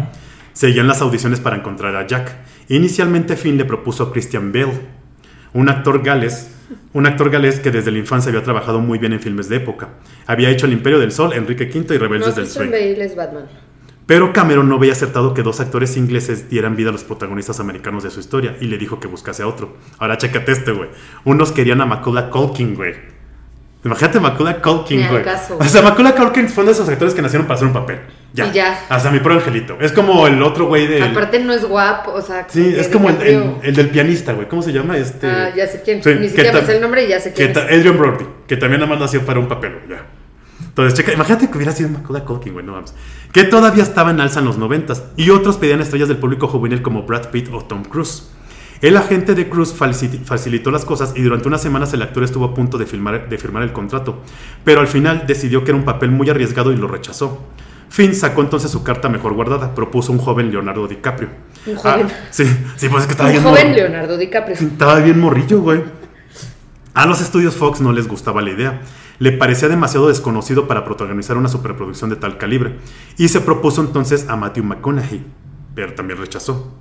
[0.52, 2.36] Seguían las audiciones para encontrar a Jack.
[2.68, 4.80] Inicialmente Finn le propuso a Christian Bale,
[5.54, 6.50] un actor gales,
[6.92, 9.90] un actor galés que desde la infancia había trabajado muy bien en filmes de época.
[10.26, 13.46] Había hecho El Imperio del Sol, Enrique V y Rebeldes No, del es Batman.
[14.06, 18.02] Pero Cameron no veía acertado que dos actores ingleses dieran vida a los protagonistas americanos
[18.02, 19.76] de su historia y le dijo que buscase a otro.
[19.98, 20.90] Ahora chécate este, güey.
[21.24, 22.94] Unos querían a Macaulay Culkin, güey.
[23.84, 25.24] Imagínate Macaulay Culkin, güey.
[25.58, 28.00] O sea, Macaulay Culkin fue uno de esos actores que nacieron para hacer un papel.
[28.34, 28.46] Ya.
[28.46, 28.86] Y ya.
[28.88, 29.76] Hasta mi pro angelito.
[29.80, 31.02] Es como el otro güey de.
[31.02, 32.46] Aparte no es guapo, o sea...
[32.48, 34.48] Sí, que es como el, el- del pianista, güey.
[34.48, 34.96] ¿Cómo se llama?
[34.96, 35.26] Este.
[35.28, 36.02] Ah, ya sé quién.
[36.02, 37.56] Sí, Ni que siquiera me sé el nombre y ya sé que quién es.
[37.58, 40.06] Adrian Brody, que también nada más nació para un papel, güey, ya.
[40.66, 42.94] Entonces, checa, imagínate que hubiera sido Macaulay Culkin, güey, no vamos.
[43.32, 45.04] Que todavía estaba en alza en los noventas.
[45.18, 48.30] Y otros pedían estrellas del público juvenil como Brad Pitt o Tom Cruise.
[48.80, 52.46] El agente de Cruz faci- facilitó las cosas y durante unas semanas el actor estuvo
[52.46, 54.20] a punto de, filmar- de firmar el contrato,
[54.64, 57.44] pero al final decidió que era un papel muy arriesgado y lo rechazó.
[57.92, 61.28] Finn sacó entonces su carta mejor guardada, propuso un joven Leonardo DiCaprio.
[61.66, 62.06] Un joven.
[62.08, 62.44] Ah, sí,
[62.76, 63.76] sí, pues es que estaba Un bien joven morro.
[63.76, 64.56] Leonardo DiCaprio.
[64.56, 65.84] Estaba bien morrillo, güey.
[66.94, 68.80] A los estudios Fox no les gustaba la idea.
[69.18, 72.78] Le parecía demasiado desconocido para protagonizar una superproducción de tal calibre.
[73.18, 75.26] Y se propuso entonces a Matthew McConaughey,
[75.74, 76.72] pero también rechazó.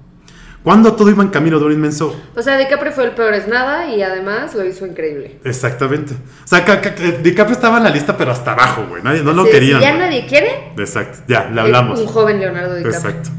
[0.63, 2.15] Cuando todo iba en camino de un inmenso...
[2.36, 5.39] O sea, DiCaprio fue el peor es nada y además lo hizo increíble.
[5.43, 6.13] Exactamente.
[6.13, 6.91] O sea, ca- ca-
[7.24, 9.02] DiCaprio estaba en la lista, pero hasta abajo, güey.
[9.02, 9.80] Nadie, no lo querían.
[9.80, 11.19] Si ya nadie quiere, Exacto.
[11.28, 12.00] Ya, le hablamos.
[12.00, 12.95] un joven Leonardo DiCaprio.
[13.00, 13.30] Exacto.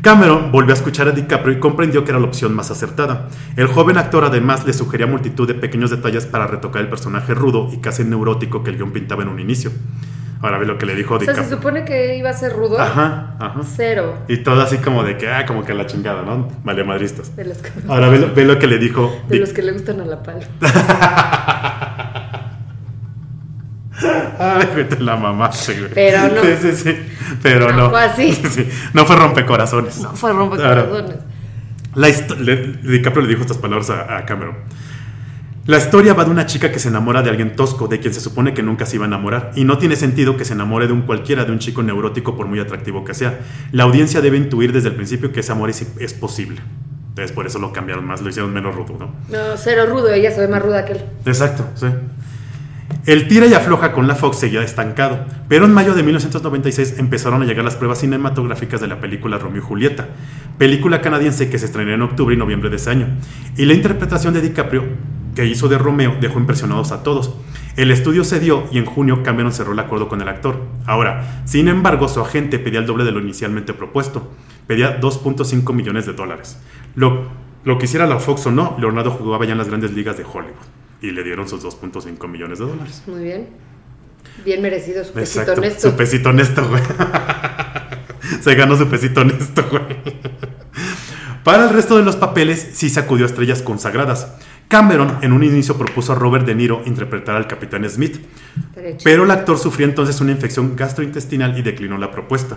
[0.00, 3.28] Cameron volvió a escuchar a DiCaprio y comprendió que era la opción más acertada.
[3.56, 7.68] El joven actor además le sugería multitud de pequeños detalles para retocar el personaje rudo
[7.72, 9.70] y casi neurótico que el guion pintaba en un inicio.
[10.42, 11.56] Ahora ve lo que le dijo O sea, se DiCaprio.
[11.56, 12.78] supone que iba a ser rudo.
[12.80, 13.60] Ajá, ajá.
[13.76, 16.48] Cero Y todo así como de que, ah, como que la chingada, ¿no?
[16.64, 17.34] Vale, madristas.
[17.36, 19.14] de los que, Ahora ve lo, ve lo que le dijo.
[19.28, 20.40] de Di- los que le gustan a la pala.
[24.38, 25.90] Ay, vete la mamá, güey.
[25.94, 26.42] Pero no.
[26.42, 26.96] Sí, sí, sí.
[27.42, 27.84] Pero no.
[27.84, 28.32] No fue así.
[28.50, 30.00] Sí, no fue rompecorazones.
[30.00, 31.16] No fue Ahora, rompecorazones.
[31.94, 34.56] La histo- le- DiCaprio le dijo estas palabras a, a Cameron.
[35.64, 38.18] La historia va de una chica que se enamora de alguien tosco, de quien se
[38.18, 40.92] supone que nunca se iba a enamorar, y no tiene sentido que se enamore de
[40.92, 43.38] un cualquiera, de un chico neurótico, por muy atractivo que sea.
[43.70, 46.60] La audiencia debe intuir desde el principio que ese amor es, es posible.
[47.10, 49.14] Entonces por eso lo cambiaron más, lo hicieron menos rudo, ¿no?
[49.28, 51.04] No, cero rudo, ella se ve más ruda que él.
[51.26, 51.86] Exacto, sí.
[53.06, 57.40] El tira y afloja con la Fox seguía estancado, pero en mayo de 1996 empezaron
[57.42, 60.08] a llegar las pruebas cinematográficas de la película Romeo y Julieta,
[60.58, 63.06] película canadiense que se estrenó en octubre y noviembre de ese año.
[63.56, 64.84] Y la interpretación de DiCaprio
[65.34, 67.34] que hizo de Romeo dejó impresionados a todos.
[67.76, 70.60] El estudio cedió y en junio Cameron cerró el acuerdo con el actor.
[70.86, 74.30] Ahora, sin embargo, su agente pedía el doble de lo inicialmente propuesto.
[74.66, 76.58] Pedía 2.5 millones de dólares.
[76.94, 77.28] Lo,
[77.64, 80.24] lo que hiciera la Fox o no, Leonardo jugaba ya en las grandes ligas de
[80.24, 80.52] Hollywood.
[81.00, 83.02] Y le dieron sus 2.5 millones de dólares.
[83.06, 83.48] Muy bien.
[84.44, 85.60] Bien merecido su pesito Exacto.
[85.60, 85.90] honesto.
[85.90, 86.82] Su pesito honesto, güey.
[88.40, 89.82] Se ganó su pesito honesto, güey.
[91.44, 94.32] Para el resto de los papeles, sí sacudió estrellas consagradas.
[94.72, 98.16] Cameron en un inicio propuso a Robert De Niro interpretar al Capitán Smith,
[99.04, 102.56] pero el actor sufrió entonces una infección gastrointestinal y declinó la propuesta.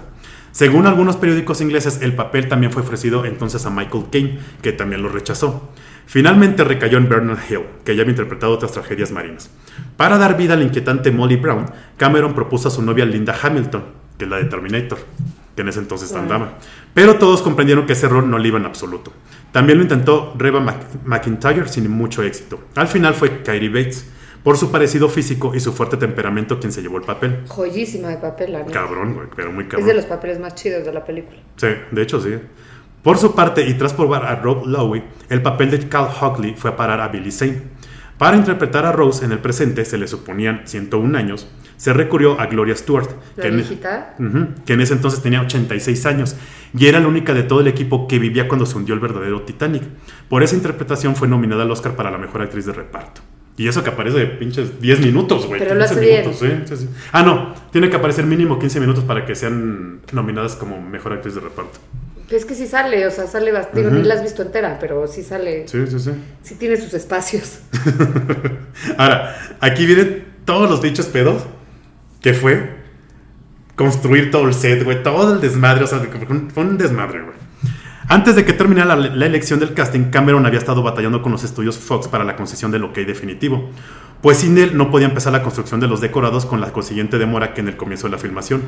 [0.53, 5.03] Según algunos periódicos ingleses, el papel también fue ofrecido entonces a Michael Caine, que también
[5.03, 5.73] lo rechazó.
[6.05, 9.49] Finalmente recayó en Bernard Hill, que ya había interpretado otras tragedias marinas.
[9.97, 11.65] Para dar vida a la inquietante Molly Brown,
[11.97, 13.83] Cameron propuso a su novia Linda Hamilton,
[14.17, 14.99] que es la de Terminator,
[15.55, 16.19] que en ese entonces Wow.
[16.21, 16.53] andaba.
[16.93, 19.11] Pero todos comprendieron que ese rol no le iba en absoluto.
[19.51, 22.59] También lo intentó Reba Mc- McIntyre sin mucho éxito.
[22.75, 24.11] Al final fue Kyrie Bates,
[24.43, 27.39] por su parecido físico y su fuerte temperamento quien se llevó el papel.
[27.47, 28.63] Joyísima de papel, la.
[28.65, 29.87] Cabrón, güey, pero muy Es cabrón.
[29.87, 31.37] de los papeles más chidos de la película.
[31.55, 32.35] Sí, de hecho sí.
[33.01, 36.71] Por su parte, y tras probar a Rob Lowe, el papel de Cal Hockley fue
[36.71, 37.61] a parar a Billy Zane.
[38.17, 42.47] Para interpretar a Rose en el presente, se le suponían 101 años, se recurrió a
[42.47, 43.09] Gloria Stewart,
[43.39, 43.59] que en.
[43.59, 46.35] Ujú, que en ese entonces tenía 86 años
[46.77, 49.41] y era la única de todo el equipo que vivía cuando se hundió el verdadero
[49.43, 49.83] Titanic.
[50.29, 53.21] Por esa interpretación fue nominada al Oscar para la mejor actriz de reparto.
[53.57, 55.59] Y eso que aparece de pinches 10 minutos, güey.
[55.59, 56.89] Pero lo 15 hace minutos, sí, sí, sí.
[57.13, 61.35] Ah, no, tiene que aparecer mínimo 15 minutos para que sean nominadas como mejor actriz
[61.35, 61.79] de reparto.
[62.29, 63.87] Es que sí sale, o sea, sale bastante.
[63.87, 63.97] Ujú.
[63.97, 65.67] ni la has visto entera, pero sí sale.
[65.67, 66.11] Sí, sí, sí.
[66.41, 67.59] Sí tiene sus espacios.
[68.97, 71.43] Ahora, aquí vienen todos los bichos pedos
[72.25, 72.75] que fue
[73.75, 75.99] construir todo el set, güey, todo el desmadre, o sea,
[76.51, 77.35] fue un- desmadre, güey.
[78.07, 81.43] Antes de que terminara la, la elección del casting, Cameron había estado batallando con los
[81.43, 83.69] estudios Fox para la concesión del ok definitivo.
[84.25, 87.53] Pues sin él no podía empezar la construcción de los decorados con la consiguiente demora
[87.53, 88.63] que en el comienzo de la filmación.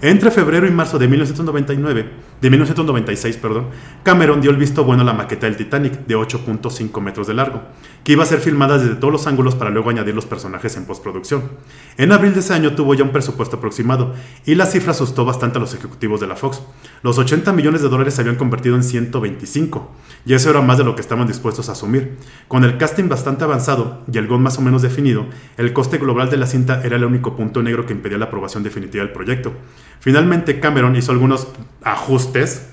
[0.00, 3.66] Entre febrero y marzo de 1999, de 1996, perdón,
[4.04, 7.60] Cameron dio el visto bueno a la maqueta del Titanic de 8.5 metros de largo,
[8.04, 10.86] que iba a ser filmada desde todos los ángulos para luego añadir los personajes en
[10.86, 11.42] postproducción.
[11.98, 14.14] En abril de ese año tuvo ya un presupuesto aproximado
[14.46, 16.62] y la cifra asustó bastante a los ejecutivos de la Fox.
[17.02, 19.90] Los 80 millones de dólares se habían convertido en 125,
[20.24, 22.16] y eso era más de lo que estaban dispuestos a asumir.
[22.48, 25.01] Con el casting bastante avanzado y el más o menos definido,
[25.56, 28.62] el coste global de la cinta era el único punto negro que impedía la aprobación
[28.62, 29.52] definitiva del proyecto.
[30.00, 31.48] Finalmente Cameron hizo algunos
[31.82, 32.70] ajustes,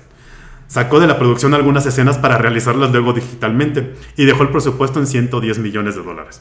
[0.66, 5.06] sacó de la producción algunas escenas para realizarlas luego digitalmente y dejó el presupuesto en
[5.06, 6.40] 110 millones de dólares.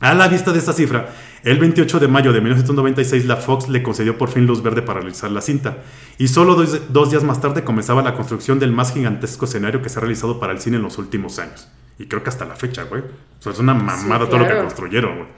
[0.00, 1.08] A la vista de esta cifra,
[1.42, 5.00] el 28 de mayo de 1996 la Fox le concedió por fin luz verde para
[5.00, 5.78] realizar la cinta,
[6.18, 9.98] y solo dos, días más tarde comenzaba la construcción del más gigantesco escenario que se
[9.98, 11.68] ha realizado para el cine en los últimos años.
[11.98, 13.02] Y creo que hasta la fecha, güey.
[13.44, 15.28] es una mamada todo lo que construyeron, güey.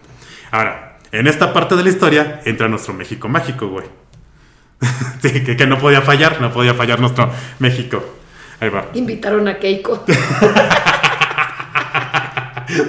[0.50, 3.86] Ahora, en esta parte de la historia entra nuestro México mágico, güey.
[5.22, 8.02] sí, que, que no podía fallar, no podía fallar nuestro México.
[8.60, 8.86] Ahí va.
[8.94, 10.04] Invitaron a Keiko.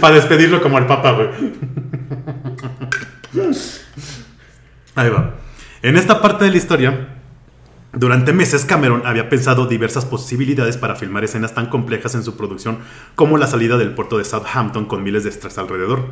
[0.02, 1.30] Para despedirlo como el Papa, güey.
[4.96, 5.36] Ahí va.
[5.82, 7.19] En esta parte de la historia,
[7.92, 12.78] durante meses Cameron había pensado diversas posibilidades para filmar escenas tan complejas en su producción
[13.16, 16.06] como la salida del puerto de Southampton con miles de extras alrededor,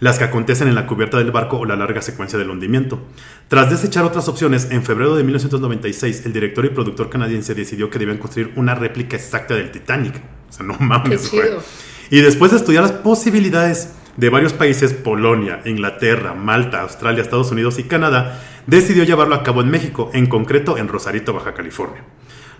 [0.00, 3.02] las que acontecen en la cubierta del barco o la larga secuencia del hundimiento.
[3.48, 7.98] Tras desechar otras opciones, en febrero de 1996 el director y productor canadiense decidió que
[7.98, 10.22] debían construir una réplica exacta del Titanic.
[10.48, 11.50] O sea, no mames, güey.
[12.10, 17.78] Y después de estudiar las posibilidades de varios países, Polonia, Inglaterra, Malta, Australia, Estados Unidos
[17.78, 22.04] y Canadá, decidió llevarlo a cabo en México, en concreto en Rosarito, Baja California.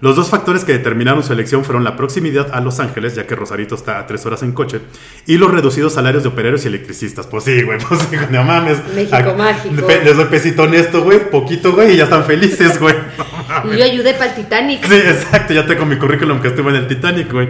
[0.00, 3.34] Los dos factores que determinaron su elección fueron la proximidad a Los Ángeles, ya que
[3.34, 4.80] Rosarito está a tres horas en coche,
[5.26, 7.26] y los reducidos salarios de operarios y electricistas.
[7.26, 8.78] Pues sí, güey, pues sí, no mames.
[8.94, 9.86] México mágico.
[10.04, 12.94] Les doy pesito honesto, güey, poquito, güey, y ya están felices, güey.
[13.64, 14.86] y yo ayudé para el Titanic.
[14.86, 17.48] Sí, exacto, ya tengo mi currículum que estuve en el Titanic, güey.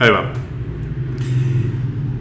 [0.00, 0.32] Ahí va.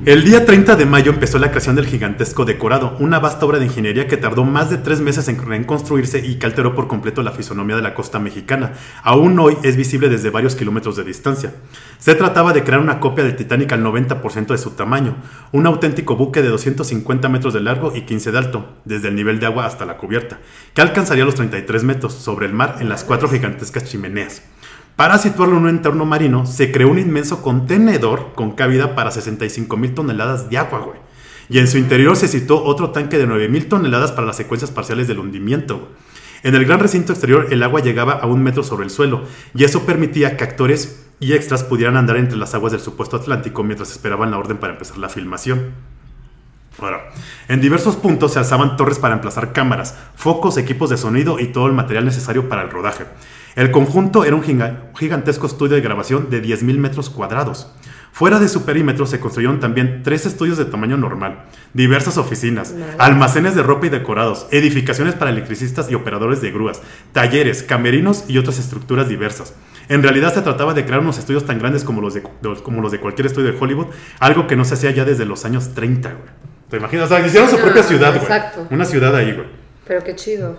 [0.05, 3.67] El día 30 de mayo empezó la creación del gigantesco decorado, una vasta obra de
[3.67, 7.31] ingeniería que tardó más de tres meses en construirse y que alteró por completo la
[7.31, 8.73] fisonomía de la costa mexicana.
[9.01, 11.53] Aún hoy es visible desde varios kilómetros de distancia.
[11.99, 15.15] Se trataba de crear una copia del Titanic al 90% de su tamaño,
[15.53, 19.39] un auténtico buque de 250 metros de largo y 15 de alto, desde el nivel
[19.39, 20.39] de agua hasta la cubierta,
[20.73, 24.41] que alcanzaría los 33 metros sobre el mar en las cuatro gigantescas chimeneas.
[24.95, 29.75] Para situarlo en un entorno marino, se creó un inmenso contenedor con cabida para 65
[29.75, 30.99] mil toneladas de agua, güey.
[31.49, 34.69] Y en su interior se situó otro tanque de 9 mil toneladas para las secuencias
[34.69, 35.89] parciales del hundimiento.
[36.43, 39.23] En el gran recinto exterior, el agua llegaba a un metro sobre el suelo,
[39.55, 43.63] y eso permitía que actores y extras pudieran andar entre las aguas del supuesto Atlántico
[43.63, 45.71] mientras esperaban la orden para empezar la filmación.
[46.79, 47.11] Ahora,
[47.47, 51.67] en diversos puntos se alzaban torres para emplazar cámaras, focos, equipos de sonido y todo
[51.67, 53.05] el material necesario para el rodaje.
[53.55, 54.43] El conjunto era un
[54.95, 57.71] gigantesco estudio de grabación de 10.000 metros cuadrados.
[58.11, 63.55] Fuera de su perímetro se construyeron también tres estudios de tamaño normal, diversas oficinas, almacenes
[63.55, 66.81] de ropa y decorados, edificaciones para electricistas y operadores de grúas,
[67.11, 69.53] talleres, camerinos y otras estructuras diversas.
[69.89, 72.23] En realidad se trataba de crear unos estudios tan grandes como los de,
[72.63, 73.87] como los de cualquier estudio de Hollywood,
[74.19, 76.21] algo que no se hacía ya desde los años 30, güey.
[76.69, 77.05] ¿Te imaginas?
[77.11, 78.67] O sea, hicieron su propia ciudad, güey.
[78.71, 79.47] Una ciudad ahí, güey.
[79.85, 80.57] Pero qué chido.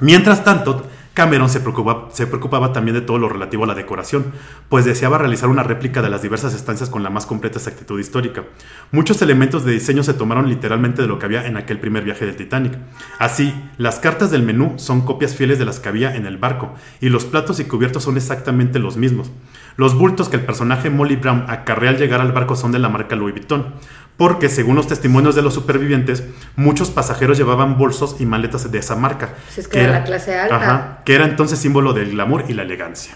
[0.00, 4.32] Mientras tanto, Cameron se preocupaba, también de todo lo relativo a la decoración,
[4.68, 8.42] pues deseaba realizar una réplica de las diversas estancias con la más completa exactitud histórica.
[8.90, 12.26] Muchos elementos de diseño se tomaron literalmente de lo que había en aquel primer viaje
[12.26, 12.76] del Titanic.
[13.20, 16.74] Así, las cartas del menú son copias fieles de las que había en el barco,
[17.00, 19.30] y los platos y cubiertos son exactamente los mismos.
[19.76, 22.88] Los bultos que el personaje Molly Brown acarrea al llegar al barco son de la
[22.88, 23.74] marca Louis Vuitton,
[24.16, 26.22] porque según los testimonios de los supervivientes,
[26.56, 29.34] muchos pasajeros llevaban bolsos y maletas de esa marca.
[29.54, 31.02] Pues que, era la clase alta.
[31.04, 33.14] que era entonces símbolo del glamour y la elegancia.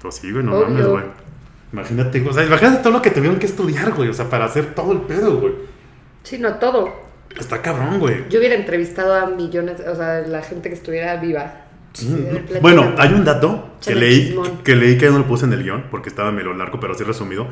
[0.00, 1.04] Pues sí, güey, no mames, güey.
[1.72, 4.74] Imagínate, o sea, imagínate todo lo que tuvieron que estudiar, güey, o sea, para hacer
[4.74, 5.52] todo el pedo, güey.
[6.22, 7.08] Sí, no todo.
[7.38, 8.24] Está cabrón, güey.
[8.30, 11.66] Yo hubiera entrevistado a millones, o sea, la gente que estuviera viva.
[12.62, 15.84] bueno, hay un dato que leí, que leí que no lo puse en el guion
[15.90, 17.48] porque estaba medio largo, pero así resumido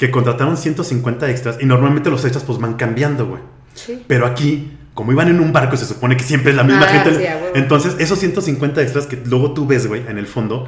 [0.00, 3.42] que contrataron 150 extras y normalmente los extras pues van cambiando, güey.
[3.74, 4.02] Sí.
[4.08, 7.02] Pero aquí, como iban en un barco, se supone que siempre es la misma ah,
[7.04, 7.30] gente.
[7.54, 10.66] entonces, esos 150 extras que luego tú ves, güey, en el fondo,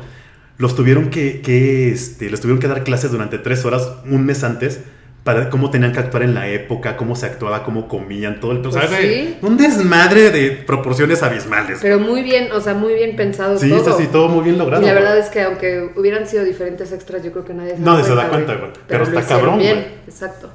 [0.59, 4.45] los tuvieron que, que este, les tuvieron que dar clases durante tres horas, un mes
[4.45, 4.81] antes,
[5.25, 8.61] para cómo tenían que actuar en la época, cómo se actuaba, cómo comían, todo el
[8.61, 9.37] pues sí.
[9.41, 11.79] Un desmadre de proporciones abismales.
[11.81, 13.97] Pero muy bien, o sea, muy bien pensado sí, todo.
[13.97, 14.83] Sí, todo muy bien logrado.
[14.83, 17.83] Y la verdad es que aunque hubieran sido diferentes extras, yo creo que nadie se
[17.83, 18.01] da cuenta.
[18.01, 18.71] No, se da cuenta, güey.
[18.89, 20.51] Pero, está cabrón, bien, exacto.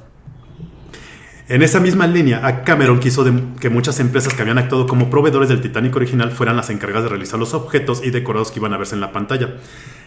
[1.50, 3.24] En esa misma línea, a Cameron quiso
[3.58, 7.08] que muchas empresas que habían actuado como proveedores del Titanic original fueran las encargadas de
[7.08, 9.54] realizar los objetos y decorados que iban a verse en la pantalla.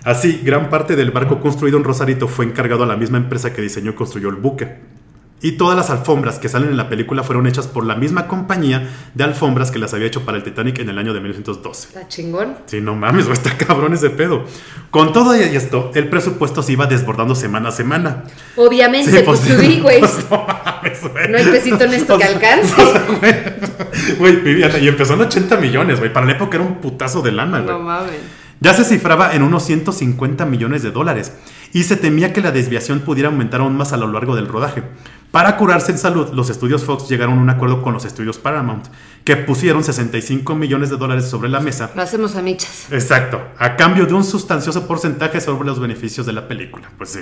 [0.04, 3.64] Así, gran parte del barco construido en Rosarito fue encargado a la misma empresa que
[3.64, 5.01] diseñó y construyó el buque.
[5.44, 8.90] Y todas las alfombras que salen en la película fueron hechas por la misma compañía
[9.16, 11.88] de alfombras que las había hecho para el Titanic en el año de 1912.
[11.88, 12.56] Está chingón.
[12.68, 14.46] Sí, no mames, está cabrón ese pedo.
[14.92, 18.24] Con todo y esto, el presupuesto se iba desbordando semana a semana.
[18.56, 20.00] Obviamente, Sí, pues pues, subí, güey.
[20.00, 21.30] pues, no mames, güey.
[21.32, 22.74] No hay pesito en esto O que alcance.
[22.82, 23.88] o sea,
[24.20, 26.14] Güey, vivían- y empezó en 80 millones, güey.
[26.14, 27.74] Para la época era un putazo de lana, güey.
[27.76, 28.12] No mames.
[28.60, 31.32] Ya se cifraba en unos 150 millones de dólares
[31.74, 34.84] y se temía que la desviación pudiera aumentar aún más a lo largo del rodaje.
[35.32, 38.88] Para curarse en salud, los estudios Fox llegaron a un acuerdo con los estudios Paramount,
[39.24, 41.92] que pusieron 65 millones de dólares sobre la mesa.
[41.96, 42.92] Lo hacemos a michas.
[42.92, 46.90] Exacto, a cambio de un sustancioso porcentaje sobre los beneficios de la película.
[46.98, 47.22] Pues sí.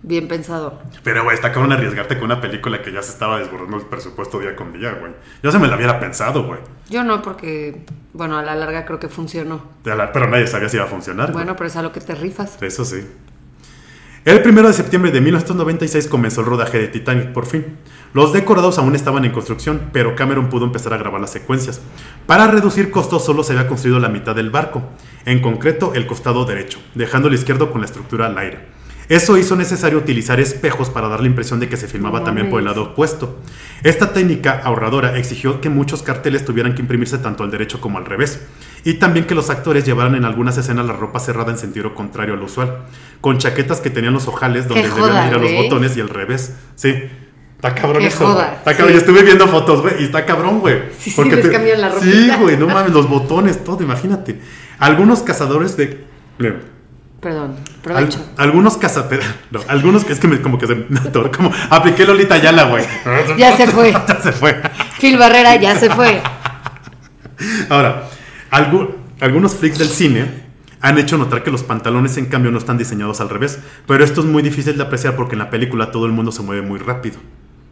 [0.00, 0.80] Bien pensado.
[1.02, 4.38] Pero, güey, está cabrón arriesgarte con una película que ya se estaba desbordando el presupuesto
[4.38, 5.12] día con día, güey.
[5.42, 6.60] Yo se me la hubiera pensado, güey.
[6.88, 9.64] Yo no, porque, bueno, a la larga creo que funcionó.
[9.82, 11.32] Pero nadie sabía si iba a funcionar.
[11.32, 12.62] Bueno, pero es a lo que te rifas.
[12.62, 13.04] Eso sí.
[14.24, 17.78] El 1 de septiembre de 1996 comenzó el rodaje de Titanic por fin.
[18.12, 21.80] Los decorados aún estaban en construcción, pero Cameron pudo empezar a grabar las secuencias.
[22.26, 24.82] Para reducir costos solo se había construido la mitad del barco,
[25.24, 28.77] en concreto el costado derecho, dejando el izquierdo con la estructura al aire.
[29.08, 32.50] Eso hizo necesario utilizar espejos para dar la impresión de que se filmaba No también
[32.50, 33.38] por el lado opuesto.
[33.82, 38.04] Esta técnica ahorradora exigió que muchos carteles tuvieran que imprimirse tanto al derecho como al
[38.04, 38.40] revés,
[38.84, 42.34] y también que los actores llevaran en algunas escenas la ropa cerrada en sentido contrario
[42.34, 42.84] al usual,
[43.22, 45.62] con chaquetas que tenían los ojales donde debían ir a los güey.
[45.62, 46.54] botones y al revés.
[46.74, 46.94] Sí.
[47.56, 48.24] Está cabrón Qué eso.
[48.26, 48.88] joda, Está cabrón.
[48.88, 48.92] sí.
[48.94, 50.80] Yo estuve viendo fotos, güey, y está cabrón, güey.
[50.98, 52.36] Sí, sí, Porque les cambian la Sí, ropita.
[52.36, 54.38] güey, no mames, los botones, todo, imagínate.
[54.78, 56.04] Algunos cazadores de.
[57.20, 58.24] Perdón, Al- provecho.
[58.36, 62.04] algunos cazape- no, algunos que es que me, como que se me atoró, como apliqué
[62.06, 62.84] Lolita Yala, güey.
[63.36, 63.92] Ya se fue.
[64.08, 64.60] ya se fue.
[65.00, 66.20] Phil Barrera ya se fue.
[67.68, 68.04] Ahora,
[68.50, 70.46] algu- algunos freaks del cine
[70.80, 74.20] han hecho notar que los pantalones en cambio no están diseñados al revés, pero esto
[74.20, 76.78] es muy difícil de apreciar porque en la película todo el mundo se mueve muy
[76.78, 77.18] rápido.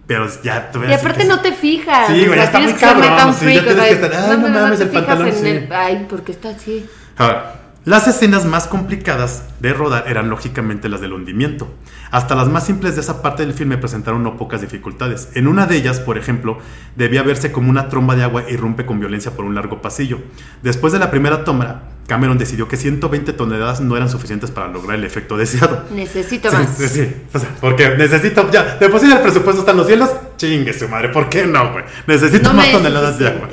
[0.09, 2.07] Pero ya a Y aparte no te fijas.
[2.09, 5.49] Sí, güey, está muy cabrón, no no, mames, el pantalón, en sí.
[5.49, 6.87] el- Ay, porque está así.
[7.17, 7.55] Ahora,
[7.87, 11.73] las escenas más complicadas de rodar eran lógicamente las del hundimiento.
[12.11, 15.29] Hasta las más simples de esa parte del filme presentaron no pocas dificultades.
[15.35, 16.59] En una de ellas, por ejemplo,
[16.97, 20.19] debía verse como una tromba de agua irrumpe con violencia por un largo pasillo.
[20.65, 24.99] Después de la primera toma, Cameron decidió que 120 toneladas no eran suficientes para lograr
[24.99, 25.85] el efecto deseado.
[25.95, 26.77] Necesito Sí, más.
[26.77, 27.15] sí, sí.
[27.33, 30.73] O sea, porque necesito ya, de por sí el presupuesto está en los cielos, chingue
[30.73, 31.85] su madre, ¿por qué no, güey?
[32.09, 33.49] Necesito No más toneladas de agua.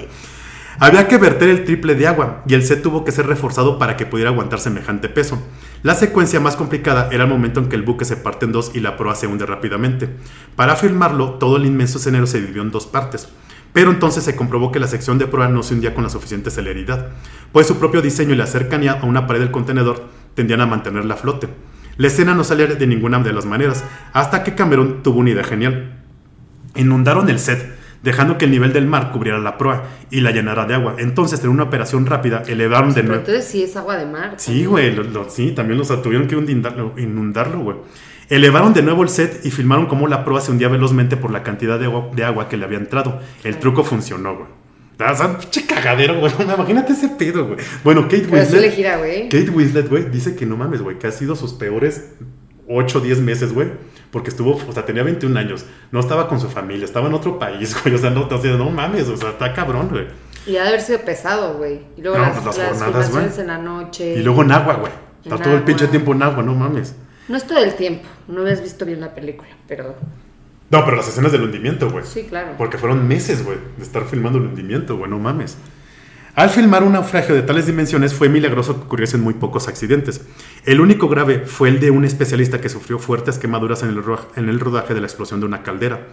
[0.80, 3.96] Había que verter el triple de agua y el set tuvo que ser reforzado para
[3.96, 5.42] que pudiera aguantar semejante peso.
[5.84, 8.72] La secuencia más complicada era el momento en que el buque se parte en dos
[8.74, 10.10] y la proa se hunde rápidamente.
[10.56, 13.28] Para filmarlo, todo el inmenso escenario se dividió en dos partes.
[13.74, 16.52] Pero entonces se comprobó que la sección de proa no se hundía con la suficiente
[16.52, 17.10] celeridad,
[17.52, 21.16] pues su propio diseño y la cercanía a una pared del contenedor tendían a mantenerla
[21.16, 21.50] a flote.
[21.98, 23.84] La escena no salía de ninguna de las maneras,
[24.14, 26.00] hasta que Cameron tuvo una idea genial.
[26.76, 30.66] Inundaron el set, dejando que el nivel del mar cubriera la proa y la llenara
[30.66, 30.96] de agua.
[31.00, 33.22] Entonces, en una operación rápida, elevaron de Pero nuevo.
[33.22, 34.36] entonces sí es agua de mar.
[34.38, 34.96] Sí, güey,
[35.30, 37.78] sí, también los tuvieron que inundarlo, inundarlo, güey.
[38.30, 41.44] Elevaron de nuevo el set y filmaron cómo la proa se hundía velozmente por la
[41.44, 43.20] cantidad de agua, de agua que le había entrado.
[43.44, 44.48] El truco funcionó, güey.
[45.12, 46.32] O sea, pinche cagadero, güey.
[46.56, 47.58] Imagínate ese pedo, güey.
[47.84, 48.74] Bueno, Kate Pero Winslet.
[48.74, 49.00] gira.
[49.30, 52.12] Kate Winslet, güey, dice que no mames, güey, que ha sido sus peores
[52.70, 53.68] 8 o 10 meses, güey.
[54.14, 55.66] Porque estuvo, o sea, tenía 21 años.
[55.92, 57.96] No estaba con su familia, estaba en otro país, güey.
[57.96, 60.06] O sea, no, o sea, no mames, o sea, está cabrón, güey.
[60.46, 61.82] Y ha de haber sido pesado, güey.
[61.98, 63.26] Y luego No, las, pues las jornadas, güey.
[63.40, 64.14] en la noche.
[64.20, 64.92] Y luego en agua, güey.
[65.24, 66.96] Está todo el pinche tiempo en agua, no mames.
[67.28, 68.08] No es todo el tiempo.
[68.28, 69.96] No habías visto bien la película, pero
[70.70, 72.06] No, pero las escenas del hundimiento, güey.
[72.06, 72.50] sí, claro.
[72.58, 75.58] Porque fueron meses, güey, de estar filmando el hundimiento, güey, no mames.
[76.36, 80.22] Al filmar un naufragio de tales dimensiones fue milagroso que ocurriesen muy pocos accidentes.
[80.66, 84.28] El único grave fue el de un especialista que sufrió fuertes quemaduras en el, ro-
[84.36, 86.08] en el rodaje de la explosión de una caldera.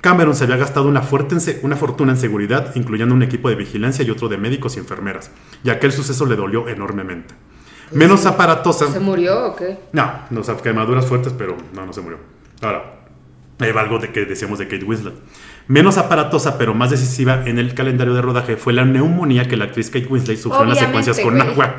[0.00, 1.36] Cameron se había gastado una, fuerte
[1.76, 5.30] fortuna en seguridad, incluyendo un equipo de vigilancia y otro de médicos y enfermeras,
[5.62, 7.34] ya que el suceso le dolió enormemente.
[7.92, 8.90] Menos aparatosa.
[8.90, 9.78] ¿Se murió o qué?
[9.92, 12.18] No, no, o sea, quemaduras fuertes, pero no, no se murió.
[12.62, 13.00] Ahora,
[13.72, 15.14] va algo de que decíamos de Kate Winslet.
[15.68, 19.64] Menos aparatosa, pero más decisiva en el calendario de rodaje fue la neumonía que la
[19.64, 21.48] actriz Kate Winslet sufrió en las secuencias con güey.
[21.48, 21.76] agua.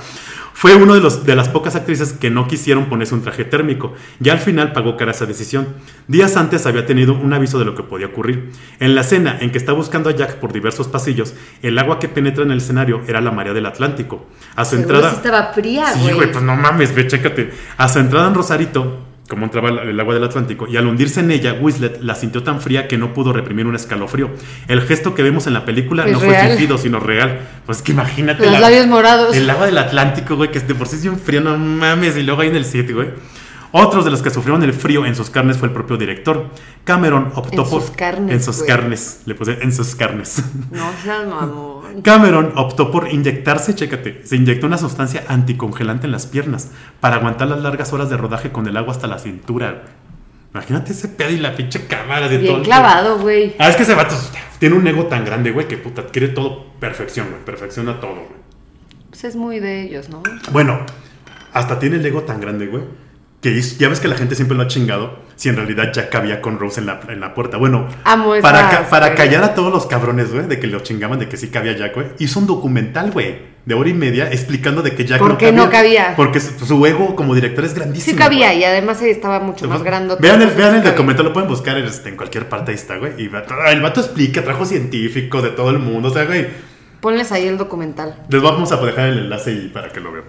[0.53, 3.93] Fue uno de, los, de las pocas actrices que no quisieron ponerse un traje térmico
[4.19, 5.67] y al final pagó cara esa decisión.
[6.07, 8.49] Días antes había tenido un aviso de lo que podía ocurrir.
[8.79, 12.09] En la escena en que está buscando a Jack por diversos pasillos, el agua que
[12.09, 14.25] penetra en el escenario era la marea del Atlántico.
[14.55, 15.11] A su Seguro entrada...
[15.11, 16.13] sí estaba fría, Sí, güey.
[16.15, 17.51] güey, pues no mames, ve, chécate.
[17.77, 21.32] A su entrada en Rosarito, como entraba el agua del Atlántico, y al hundirse en
[21.32, 24.30] ella, Whistlet la sintió tan fría que no pudo reprimir un escalofrío.
[24.67, 27.39] El gesto que vemos en la película Es no fue fingido, sino real.
[27.65, 29.36] Pues que imagínate Los la- labios morados.
[29.36, 32.23] el agua del Atlántico, güey, que de por sí es bien frío, no mames, y
[32.23, 33.09] luego ahí en el sitio, güey.
[33.78, 36.47] Otros de los que sufrieron el frío en sus carnes fue el propio director.
[36.84, 37.82] Cameron optó En por.
[37.82, 38.67] sus carnes, En sus güey.
[38.67, 39.21] carnes.
[39.25, 40.43] Le puse en sus carnes.
[40.71, 42.01] No seas mamón.
[42.01, 47.47] Cameron optó por inyectarse, chécate, se inyectó una sustancia anticongelante en las piernas para aguantar
[47.47, 50.07] las largas horas de rodaje con el agua hasta la cintura, güey.
[50.53, 52.53] Imagínate ese pedo y la pinche cámara de todo.
[52.53, 53.55] Bien clavado, güey.
[53.59, 54.15] Ah, es que ese vato
[54.59, 57.43] tiene un ego tan grande, güey, que puta, quiere todo perfección, güey.
[57.45, 58.25] Perfecciona todo, güey.
[59.09, 60.23] Pues es muy de ellos, ¿no?
[60.51, 60.80] Bueno,
[61.53, 62.84] hasta tiene el ego tan grande, güey.
[63.53, 65.19] Que ya ves que la gente siempre lo ha chingado.
[65.37, 67.57] Si en realidad ya cabía con Rose en la, en la puerta.
[67.57, 71.19] Bueno, Amo para, ca- para callar a todos los cabrones, güey, de que lo chingaban
[71.19, 72.07] de que sí cabía Jack, güey.
[72.19, 75.69] Hizo un documental, güey, de hora y media explicando de que Jack ¿Por qué no
[75.69, 76.13] cabía?
[76.17, 78.17] Porque su, su ego como director es grandísimo.
[78.17, 78.59] Sí cabía güey.
[78.59, 80.15] y además estaba mucho más grande.
[80.19, 83.13] Vean el, vean el documental, lo pueden buscar este, en cualquier parte, ahí está, güey.
[83.17, 83.29] Y
[83.69, 86.47] el vato explica, trajo científicos de todo el mundo, o sea, güey.
[86.99, 88.23] Ponles ahí el documental.
[88.27, 90.25] Les vamos a dejar el enlace y para que lo vean.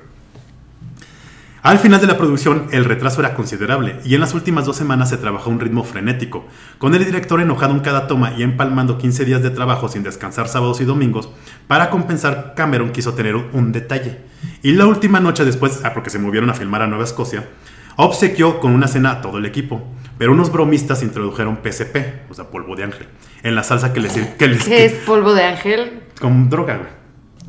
[1.69, 5.11] Al final de la producción, el retraso era considerable y en las últimas dos semanas
[5.11, 6.47] se trabajó a un ritmo frenético,
[6.79, 10.49] con el director enojado en cada toma y empalmando 15 días de trabajo sin descansar
[10.49, 11.29] sábados y domingos.
[11.67, 14.17] Para compensar, Cameron quiso tener un, detalle.
[14.63, 17.47] Y la última noche después, ah, porque se movieron a filmar a Nueva Escocia,
[17.97, 19.87] obsequió con una cena a todo el equipo.
[20.17, 23.09] Pero unos bromistas introdujeron PCP, o sea, polvo de ángel,
[23.43, 24.15] en la salsa que les...
[24.15, 26.01] Que les ¿Qué es polvo de ángel?
[26.19, 26.89] Con droga, güey.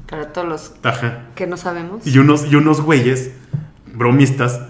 [0.09, 1.28] Para todos los Ajá.
[1.36, 2.05] que no sabemos.
[2.05, 3.32] Y unos, y unos güeyes,
[4.00, 4.62] bromistas,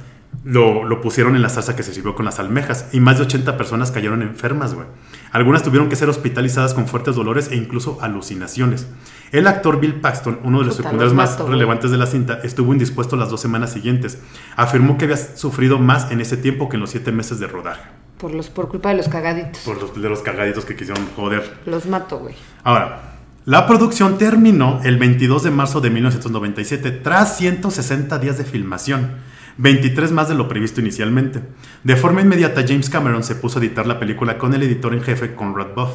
[0.44, 2.90] lo, lo pusieron en la salsa que se sirvió con las almejas.
[2.92, 4.88] Y más de 80 personas cayeron enfermas, güey.
[5.32, 8.88] Algunas tuvieron que ser hospitalizadas con fuertes dolores e incluso alucinaciones.
[9.32, 12.74] El actor Bill Paxton, uno de los secundarios más mato, relevantes de la cinta, estuvo
[12.74, 14.20] indispuesto las dos semanas siguientes.
[14.56, 17.84] Afirmó que había sufrido más en ese tiempo que en los siete meses de rodaje.
[18.18, 19.62] Por, los, por culpa de los cagaditos.
[19.62, 21.60] Por los, de los cagaditos que quisieron joder.
[21.66, 22.36] Los mato, güey.
[22.64, 29.12] Ahora, la producción terminó el 22 de marzo de 1997 tras 160 días de filmación,
[29.58, 31.42] 23 más de lo previsto inicialmente.
[31.84, 35.02] De forma inmediata, James Cameron se puso a editar la película con el editor en
[35.02, 35.92] jefe Conrad Buff.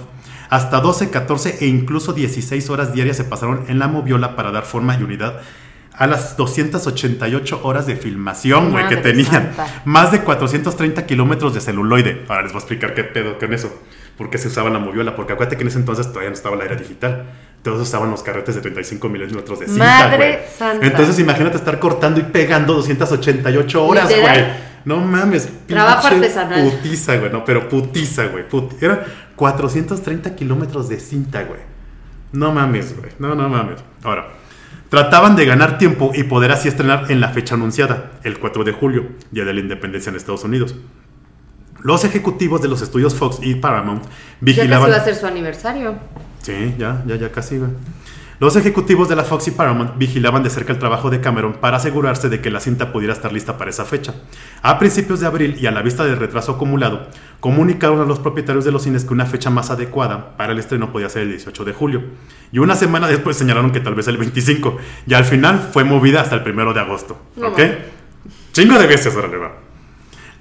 [0.51, 4.65] Hasta 12, 14 e incluso 16 horas diarias se pasaron en la moviola para dar
[4.65, 5.41] forma y unidad
[5.97, 9.55] a las 288 horas de filmación, güey, que tenían.
[9.55, 9.83] santa.
[9.85, 12.25] Más de 430 kilómetros de celuloide.
[12.29, 13.73] Ahora les voy a explicar qué pedo con eso.
[14.17, 15.17] ¿Por qué se usaba la moviola?
[15.17, 17.25] Porque acuérdate que en ese entonces todavía no estaba la era digital.
[17.63, 20.39] Todos usaban los carretes de 35 milímetros de cinta, Madre güey.
[20.57, 20.87] santa.
[20.87, 24.45] Entonces imagínate estar cortando y pegando 288 horas, güey.
[24.85, 25.49] No mames.
[25.67, 26.71] Trabajo artesanal.
[26.71, 27.33] Putiza, güey.
[27.33, 28.47] No, pero putiza, güey.
[28.49, 29.01] Put- Eran
[29.35, 31.61] 430 kilómetros de cinta, güey.
[32.33, 33.11] No mames, güey.
[33.19, 33.81] No, no mames.
[34.03, 34.29] Ahora,
[34.91, 38.73] trataban de ganar tiempo y poder así estrenar en la fecha anunciada, el 4 de
[38.73, 40.75] julio, Día de la Independencia en Estados Unidos.
[41.85, 44.91] Los ejecutivos de los estudios Fox y Paramount Ya casi vigilaban.
[44.91, 45.95] va a ser su aniversario.
[46.41, 47.71] Sí, ya, ya, ya casi, güey.
[48.41, 51.77] Los ejecutivos de la Fox y Paramount vigilaban de cerca el trabajo de Cameron para
[51.77, 54.15] asegurarse de que la cinta pudiera estar lista para esa fecha.
[54.63, 57.07] A principios de abril y a la vista del retraso acumulado,
[57.41, 60.91] comunicaron a los propietarios de los cines que una fecha más adecuada para el estreno
[60.91, 62.03] podía ser el 18 de julio.
[62.51, 64.79] Y una semana después señalaron que tal vez el 25.
[65.07, 67.21] Y al final fue movida hasta el 1 de agosto.
[67.37, 67.61] No ¿Ok?
[68.53, 69.64] Chingo de veces, órale, va.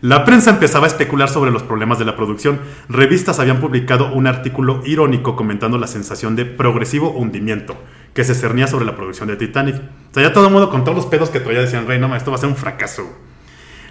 [0.04, 2.60] La prensa empezaba a especular sobre los problemas de la producción.
[2.90, 7.78] Revistas habían publicado un artículo irónico comentando la sensación de progresivo hundimiento
[8.14, 9.76] que se cernía sobre la producción de Titanic.
[9.78, 12.14] O sea, ya todo el mundo con todos los pedos que todavía decían, rey, no,
[12.18, 13.04] esto va a ser un fracaso.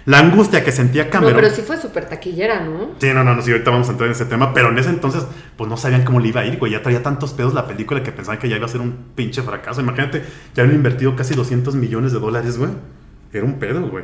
[0.05, 1.33] La angustia que sentía No, Cameron.
[1.33, 2.91] pero sí fue súper taquillera, ¿no?
[2.99, 4.89] Sí, no, no, no, sí, ahorita vamos a entrar en ese tema, pero en ese
[4.89, 5.25] entonces,
[5.57, 6.73] pues no sabían cómo le iba a ir, güey.
[6.73, 9.41] Ya traía tantos pedos la película que pensaban que ya iba a ser un pinche
[9.41, 9.81] fracaso.
[9.81, 12.69] Imagínate, ya habían invertido casi 200 millones de dólares, güey.
[13.33, 14.03] Era un pedo, güey.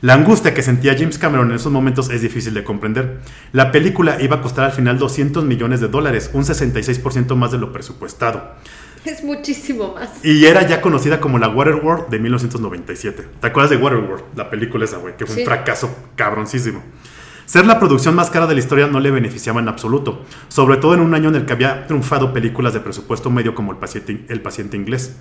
[0.00, 3.18] La angustia que sentía James Cameron en esos momentos es difícil de comprender.
[3.52, 7.58] La película iba a costar al final 200 millones de dólares, un 66% más de
[7.58, 8.54] lo presupuestado.
[9.04, 10.24] Es muchísimo más.
[10.24, 13.26] Y era ya conocida como la Waterworld de 1997.
[13.40, 14.22] ¿Te acuerdas de Waterworld?
[14.36, 15.40] La película esa, güey, que fue Sí.
[15.40, 16.82] un fracaso cabroncísimo.
[17.46, 20.94] Ser la producción más cara de la historia no le beneficiaba en absoluto, sobre todo
[20.94, 24.24] en un año en el que había triunfado películas de presupuesto medio como El paciente,
[24.28, 25.16] El paciente inglés.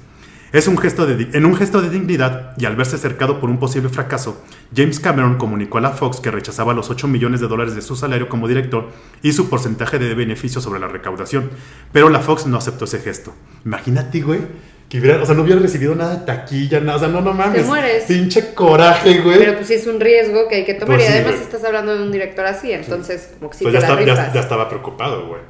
[0.54, 3.60] Es un gesto de, en un gesto de dignidad y al verse cercado por un
[3.60, 4.42] posible fracaso,
[4.76, 7.96] James Cameron comunicó a la Fox que rechazaba los 8 millones de dólares de su
[7.96, 8.90] salario como director
[9.22, 11.50] y su porcentaje de beneficio sobre la recaudación,
[11.92, 13.34] pero la Fox no aceptó ese gesto.
[13.66, 14.40] Imagínate, güey,
[14.88, 17.34] que hubiera, o sea, no hubiera recibido nada de taquilla, nada, o sea, no, no
[17.34, 17.66] mames.
[17.66, 18.06] mueres.
[18.06, 19.40] Pinche coraje, güey.
[19.40, 20.96] Pero pues sí es un riesgo que hay que tomar.
[20.96, 23.76] Pues y sí, además estás hablando de un director así, entonces como que sí Pues
[23.76, 24.34] te ya, la está- ya- rifas.
[24.34, 25.42] ya estaba preocupado, güey.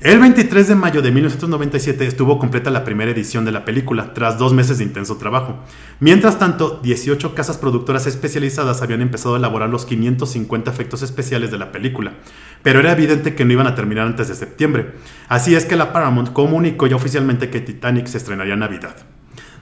[0.00, 4.38] El 23 de mayo de 1997 estuvo completa la primera edición de la película, tras
[4.38, 5.58] dos meses de intenso trabajo.
[5.98, 11.58] Mientras tanto, 18 casas productoras especializadas habían empezado a elaborar los 550 efectos especiales de
[11.58, 12.14] la película,
[12.62, 14.94] pero era evidente que no iban a terminar antes de septiembre.
[15.28, 18.94] Así es que la Paramount comunicó ya oficialmente que Titanic se estrenaría en Navidad.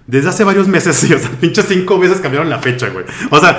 [0.07, 3.07] Desde hace varios meses, o sea, pinches cinco veces cambiaron la fecha, güey.
[3.31, 3.59] O sea,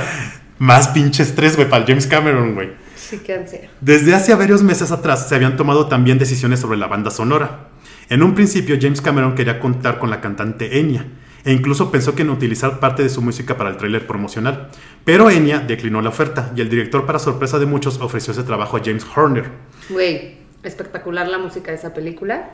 [0.60, 2.87] más pinches tres, güey, para James Cameron, güey.
[3.08, 3.70] Sí, qué ansia.
[3.80, 7.70] Desde hace varios meses atrás se habían tomado también decisiones sobre la banda sonora.
[8.10, 11.06] En un principio, James Cameron quería contar con la cantante Enya,
[11.46, 14.68] e incluso pensó que en utilizar parte de su música para el tráiler promocional.
[15.06, 18.76] Pero Enya declinó la oferta, y el director, para sorpresa de muchos, ofreció ese trabajo
[18.76, 19.46] a James Horner.
[19.88, 22.50] Güey, espectacular la música de esa película.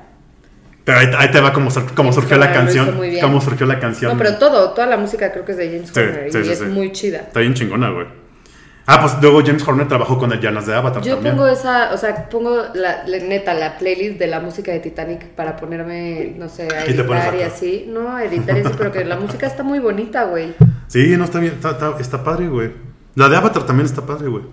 [0.83, 2.95] Pero ahí, ahí te va James surgió la canción.
[3.21, 4.11] Cómo surgió la canción.
[4.11, 6.43] No, pero todo, toda la música creo que es de James Sí, Horner sí, y
[6.43, 7.19] sí, es muy chida.
[7.21, 8.22] Está bien chingona, güey.
[8.85, 11.35] Ah, pues luego James Horner trabajó con el Llanas de Avatar Yo también.
[11.37, 15.27] pongo esa, o sea, pongo la, la- neta la playlist de la música de Titanic
[15.29, 17.85] para ponerme, no sé, a editar y así.
[17.87, 20.53] No, editar y así, pero que la música está muy bonita, güey.
[20.87, 22.71] Sí, no está bien, está, está- está padre, güey.
[23.15, 24.43] La de Avatar también está padre, güey.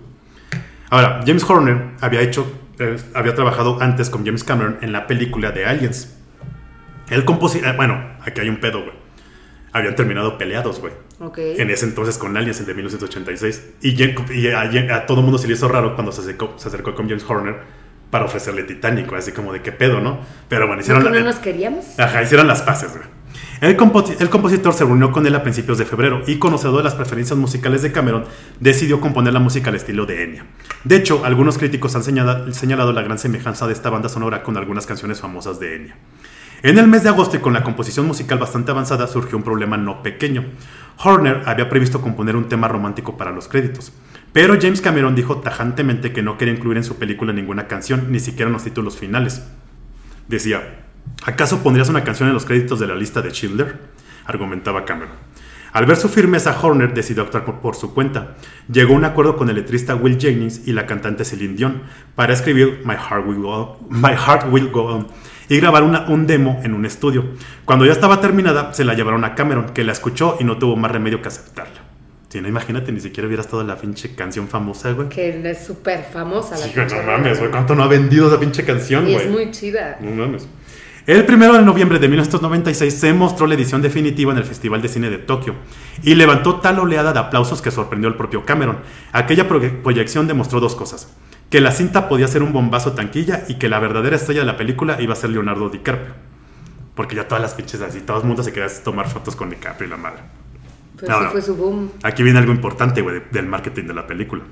[0.89, 2.45] Ahora, James Horner había hecho,
[2.79, 6.15] eh, había trabajado antes con James Cameron en la película de Aliens.
[7.09, 9.00] El compositor, bueno, aquí hay un pedo, güey.
[9.73, 10.93] Habían terminado peleados, güey.
[11.19, 11.37] Ok.
[11.37, 13.61] En ese entonces con Aliens, el de 1986.
[13.81, 16.67] Y, Jen- y a, a todo mundo se le hizo raro cuando se acercó, se
[16.67, 17.55] acercó con James Horner
[18.09, 20.19] para ofrecerle Titanic, güey, así como de qué pedo, ¿no?
[20.49, 21.97] Pero bueno, ¿No hicieron que la- no nos queríamos?
[21.97, 23.05] Ajá, hicieron las paces, güey.
[23.61, 26.83] El, compo- el compositor se reunió con él a principios de febrero y, conocedor de
[26.83, 28.25] las preferencias musicales de Cameron,
[28.59, 30.45] decidió componer la música al estilo de Enya.
[30.83, 34.57] De hecho, algunos críticos han señala- señalado la gran semejanza de esta banda sonora con
[34.57, 35.95] algunas canciones famosas de Enya.
[36.63, 39.77] En el mes de agosto y con la composición musical bastante avanzada surgió un problema
[39.77, 40.45] no pequeño.
[41.03, 43.91] Horner había previsto componer un tema romántico para los créditos,
[44.31, 48.19] pero James Cameron dijo tajantemente que no quería incluir en su película ninguna canción, ni
[48.19, 49.43] siquiera en los títulos finales.
[50.27, 50.83] Decía,
[51.25, 53.79] ¿acaso pondrías una canción en los créditos de la lista de Schindler?
[54.25, 55.15] Argumentaba Cameron.
[55.73, 58.35] Al ver su firmeza, Horner decidió actuar por- su cuenta.
[58.71, 61.81] Llegó a un acuerdo con el letrista Will Jennings y la cantante Celine Dion
[62.13, 63.25] para escribir My Heart
[64.51, 65.07] Will Go On
[65.51, 67.25] y grabar una- un demo en un estudio.
[67.65, 70.77] Cuando ya estaba terminada, se la llevaron a Cameron, que la escuchó y no tuvo
[70.77, 71.81] más remedio que aceptarla.
[72.29, 75.09] Sí, no, imagínate, ni siquiera hubiera estado la pinche canción famosa, güey.
[75.09, 78.39] Que es súper famosa la Sí, güey, no mames, güey, ¿cuánto no ha vendido esa
[78.39, 79.25] pinche canción, Y güey?
[79.25, 79.97] es muy chida.
[79.99, 80.47] No mames.
[81.05, 84.87] El 1 de noviembre de 1996 se mostró la edición definitiva en el Festival de
[84.87, 85.55] Cine de Tokio
[86.03, 88.77] y levantó tal oleada de aplausos que sorprendió al propio Cameron.
[89.11, 91.11] Aquella proye- proyección demostró dos cosas.
[91.51, 94.57] Que la cinta podía ser un bombazo tanquilla y que la verdadera estrella de la
[94.57, 96.13] película iba a ser Leonardo DiCaprio.
[96.95, 99.87] Porque ya todas las pinches así, todo el mundo se quería tomar fotos con DiCaprio
[99.87, 100.19] y la madre.
[101.07, 101.29] No.
[101.31, 101.91] fue su boom.
[102.03, 104.43] Aquí viene algo importante, güey, de- del marketing de la película.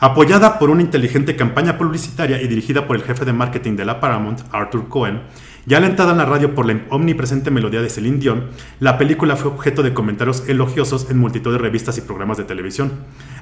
[0.00, 4.00] Apoyada por una inteligente campaña publicitaria y dirigida por el jefe de marketing de la
[4.00, 5.22] Paramount, Arthur Cohen,
[5.66, 8.48] y alentada en la radio por la omnipresente melodía de Celine Dion,
[8.80, 12.92] la película fue objeto de comentarios elogiosos en multitud de revistas y programas de televisión.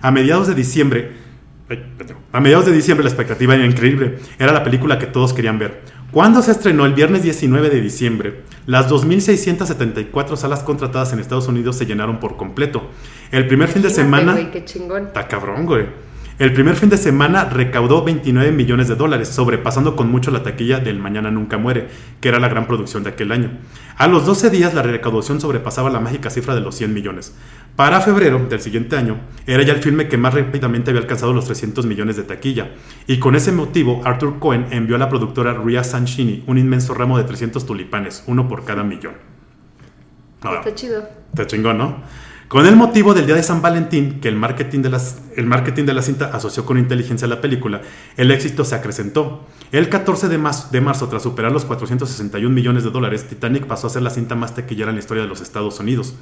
[0.02, 1.31] A mediados de diciembre.
[2.32, 5.82] A mediados de diciembre la expectativa era increíble, era la película que todos querían ver.
[6.10, 11.76] Cuando se estrenó el viernes 19 de diciembre, las 2.674 salas contratadas en Estados Unidos
[11.76, 12.90] se llenaron por completo.
[13.30, 14.32] El primer fin de semana...
[14.32, 15.06] güey, qué chingón.
[15.06, 15.86] Está cabrón, güey.
[16.42, 20.80] El primer fin de semana recaudó 29 millones de dólares, sobrepasando con mucho la taquilla
[20.80, 21.86] del Mañana Nunca Muere,
[22.20, 23.60] que era la gran producción de aquel año.
[23.96, 27.32] A los 12 días la recaudación sobrepasaba la mágica cifra de los 100 millones.
[27.76, 31.44] Para febrero del siguiente año, era ya el filme que más rápidamente había alcanzado los
[31.44, 32.72] 300 millones de taquilla.
[33.06, 37.18] Y con ese motivo, Arthur Cohen envió a la productora Ria Sanchini un inmenso ramo
[37.18, 39.14] de 300 tulipanes, uno por cada millón.
[40.40, 41.08] Ahora, Está chido.
[41.32, 42.02] Está chingón, ¿no?
[42.52, 44.90] Con el motivo del día de San Valentín, que el marketing de,
[45.94, 47.80] la cinta asoció con inteligencia a la película,
[48.18, 49.46] el éxito se acrecentó.
[49.72, 53.86] El 14 de, mas- de marzo, tras superar los 461 millones de dólares, Titanic pasó
[53.86, 56.14] a ser la cinta más taquillera en la historia de los Estados Unidos.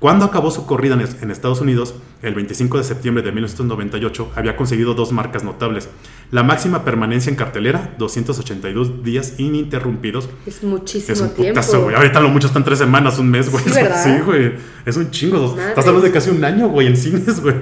[0.00, 4.32] Cuando acabó su corrida en, es- en Estados Unidos, el 25 de septiembre de 1998,
[4.36, 5.88] había conseguido dos marcas notables.
[6.30, 11.60] La máxima permanencia en cartelera, 282 días ininterrumpidos, Es muchísimo es un tiempo.
[11.60, 11.96] putazo, güey.
[11.96, 13.64] Ahorita lo mucho están tres semanas, un mes, güey.
[13.64, 14.52] Sí, güey.
[14.84, 15.56] Es un chingo.
[15.58, 17.56] Estás hablando de casi un año, güey, en cines, güey.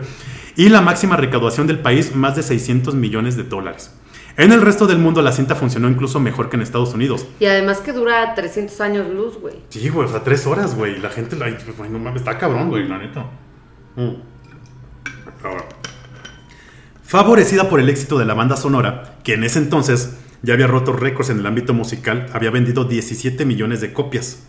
[0.57, 3.91] Y la máxima recaudación del país, más de 600 millones de dólares.
[4.37, 7.26] En el resto del mundo la cinta funcionó incluso mejor que en Estados Unidos.
[7.39, 9.57] Y además que dura 300 años luz, güey.
[9.68, 10.99] Sí, güey, o sea, tres horas, güey.
[10.99, 13.26] La gente, la, pues, güey, no mames, está cabrón, güey, la neta.
[13.97, 14.14] Mm.
[15.45, 15.64] Ahora,
[17.12, 20.95] Favorecida por el éxito de la banda sonora, que en ese entonces ya había roto
[20.95, 24.45] récords en el ámbito musical, había vendido 17 millones de copias.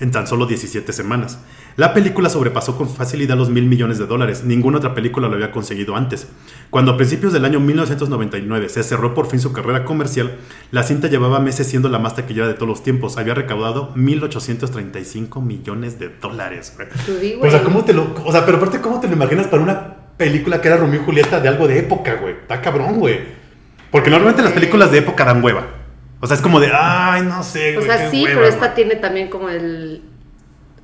[0.00, 1.38] En tan solo 17 semanas.
[1.76, 4.42] La película sobrepasó con facilidad los mil millones de dólares.
[4.44, 6.26] Ninguna otra película lo había conseguido antes.
[6.70, 10.38] Cuando a principios del año 1999 se cerró por fin su carrera comercial,
[10.72, 13.16] la cinta llevaba meses siendo la más taquillera de todos los tiempos.
[13.16, 16.74] Había recaudado 1.835 millones de dólares.
[16.76, 17.34] güey.
[17.40, 17.62] O sea.
[17.62, 20.68] ¿cómo te lo, o sea, pero aparte, ¿cómo te lo imaginas para una película que
[20.68, 22.34] era Romeo y Julieta de algo de época, güey?
[22.34, 23.20] Está cabrón, güey.
[23.92, 25.66] Porque normalmente las películas de época dan hueva.
[26.20, 28.74] O sea, es como de, ay, no sé, O sea, sí, hueva, pero esta güey".
[28.74, 30.02] tiene también como el.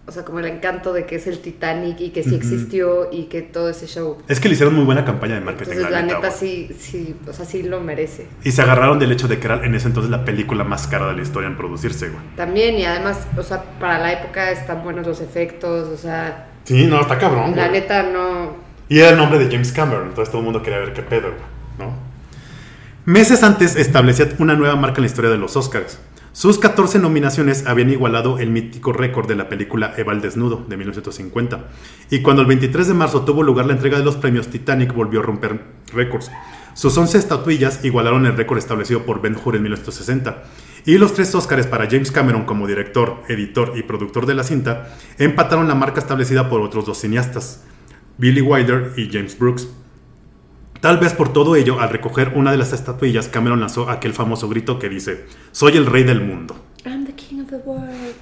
[0.07, 3.25] O sea, como el encanto de que es el Titanic y que sí existió y
[3.25, 4.19] que todo ese show.
[4.29, 7.33] Es que le hicieron muy buena campaña de marketing, Entonces, la neta, sí, sí, o
[7.33, 8.27] sea, sí lo merece.
[8.43, 11.07] Y se agarraron del hecho de que era en ese entonces la película más cara
[11.07, 12.21] de la historia en producirse, güey.
[12.37, 16.87] También, y además, o sea, para la época están buenos los efectos, o sea, Sí,
[16.87, 17.81] no, está cabrón, la güey.
[17.81, 18.57] neta no.
[18.91, 21.29] Y era el nombre de James Cameron, entonces todo el mundo quería ver qué pedo,
[21.31, 21.54] güey.
[23.07, 25.99] Meses antes establecía una nueva marca en la historia de los Oscars.
[26.33, 31.69] Sus 14 nominaciones habían igualado el mítico récord de la película Eva Desnudo de 1950.
[32.09, 35.21] Y cuando el 23 de marzo tuvo lugar la entrega de los premios, Titanic volvió
[35.21, 35.61] a romper
[35.93, 36.31] récords.
[36.73, 40.43] Sus 11 estatuillas igualaron el récord establecido por Ben Hur en 1960.
[40.87, 44.97] Y los tres Oscars para James Cameron como director, editor y productor de la cinta
[45.19, 47.65] empataron la marca establecida por otros dos cineastas,
[48.17, 49.69] Billy Wilder y James Brooks.
[50.85, 54.51] Tal vez por todo ello, al recoger una de las estatuillas, Cameron lanzó aquel famoso
[54.51, 56.55] grito que dice, soy el rey del mundo.
[56.85, 58.13] I'm the king of the world.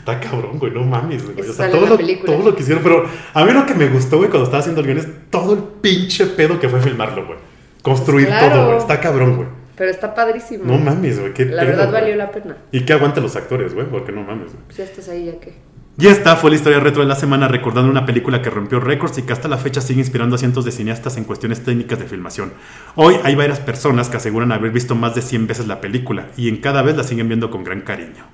[0.00, 1.48] Está cabrón, güey, no mames, güey.
[1.48, 4.16] O sea, todo lo, todo lo que hicieron, pero a mí lo que me gustó,
[4.16, 7.38] güey, cuando estaba haciendo el guion es todo el pinche pedo que fue filmarlo, güey.
[7.82, 8.54] Construir Pues claro.
[8.56, 8.78] todo, güey.
[8.78, 9.48] Está cabrón, güey.
[9.76, 10.64] Pero está padrísimo.
[10.64, 11.30] No mames, güey.
[11.30, 12.00] La pedo, verdad güey.
[12.02, 12.56] valió la pena.
[12.72, 14.64] Y que aguanten los actores, güey, porque no mames, güey.
[14.66, 15.54] Pues ya estás ahí, ya que.
[15.98, 19.16] Y esta fue la historia retro de la semana recordando una película que rompió récords
[19.16, 22.04] y que hasta la fecha sigue inspirando a cientos de cineastas en cuestiones técnicas de
[22.04, 22.52] filmación.
[22.96, 26.50] Hoy hay varias personas que aseguran haber visto más de 100 veces la película y
[26.50, 28.26] en cada vez la siguen viendo con gran cariño.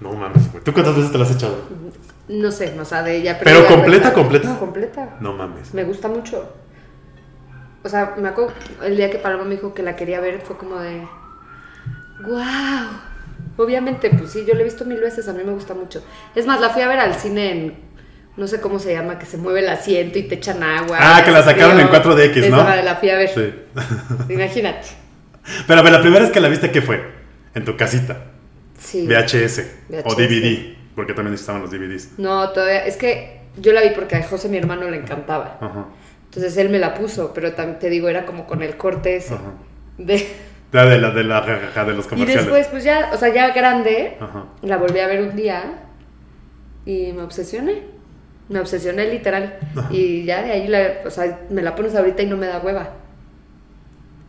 [0.00, 0.64] No mames, güey.
[0.64, 1.62] ¿Tú cuántas veces te la has echado?
[2.28, 3.38] No sé, o sea, de ella.
[3.42, 4.58] ¿Pero ya completa, completa?
[4.58, 5.16] Completa.
[5.20, 5.74] No mames.
[5.74, 6.52] Me gusta mucho.
[7.84, 8.52] O sea, me acuerdo
[8.84, 11.06] el día que Paloma me dijo que la quería ver, fue como de.
[12.24, 13.07] ¡Wow!
[13.58, 16.02] Obviamente, pues sí, yo la he visto mil veces, a mí me gusta mucho.
[16.36, 17.74] Es más, la fui a ver al cine en.
[18.36, 20.96] No sé cómo se llama, que se mueve el asiento y te echan agua.
[21.00, 22.00] Ah, que la sacaron en frío.
[22.00, 22.60] 4DX, ¿no?
[22.60, 23.28] Esa la fui a ver.
[23.28, 23.52] Sí.
[24.32, 24.86] Imagínate.
[25.66, 27.02] Pero a ver, la primera vez que la viste, ¿qué fue?
[27.56, 28.26] En tu casita.
[28.78, 29.08] Sí.
[29.08, 29.62] VHS.
[30.04, 30.14] O.
[30.14, 30.76] DVD.
[30.94, 32.10] Porque también estaban los DVDs.
[32.16, 32.86] No, todavía.
[32.86, 35.58] Es que yo la vi porque a José, mi hermano, le encantaba.
[35.60, 35.86] Ajá.
[36.26, 39.34] Entonces él me la puso, pero te digo, era como con el corte ese.
[39.34, 39.54] Ajá.
[39.96, 40.28] De...
[40.72, 42.44] La de, la de, la, jajaja de los Y comerciales.
[42.44, 44.44] después, pues ya, o sea, ya grande, Ajá.
[44.62, 45.84] la volví a ver un día
[46.84, 47.82] y me obsesioné.
[48.50, 49.58] Me obsesioné literal.
[49.76, 49.88] Ajá.
[49.90, 52.58] Y ya de ahí, la, o sea, me la pones ahorita y no me da
[52.60, 52.90] hueva.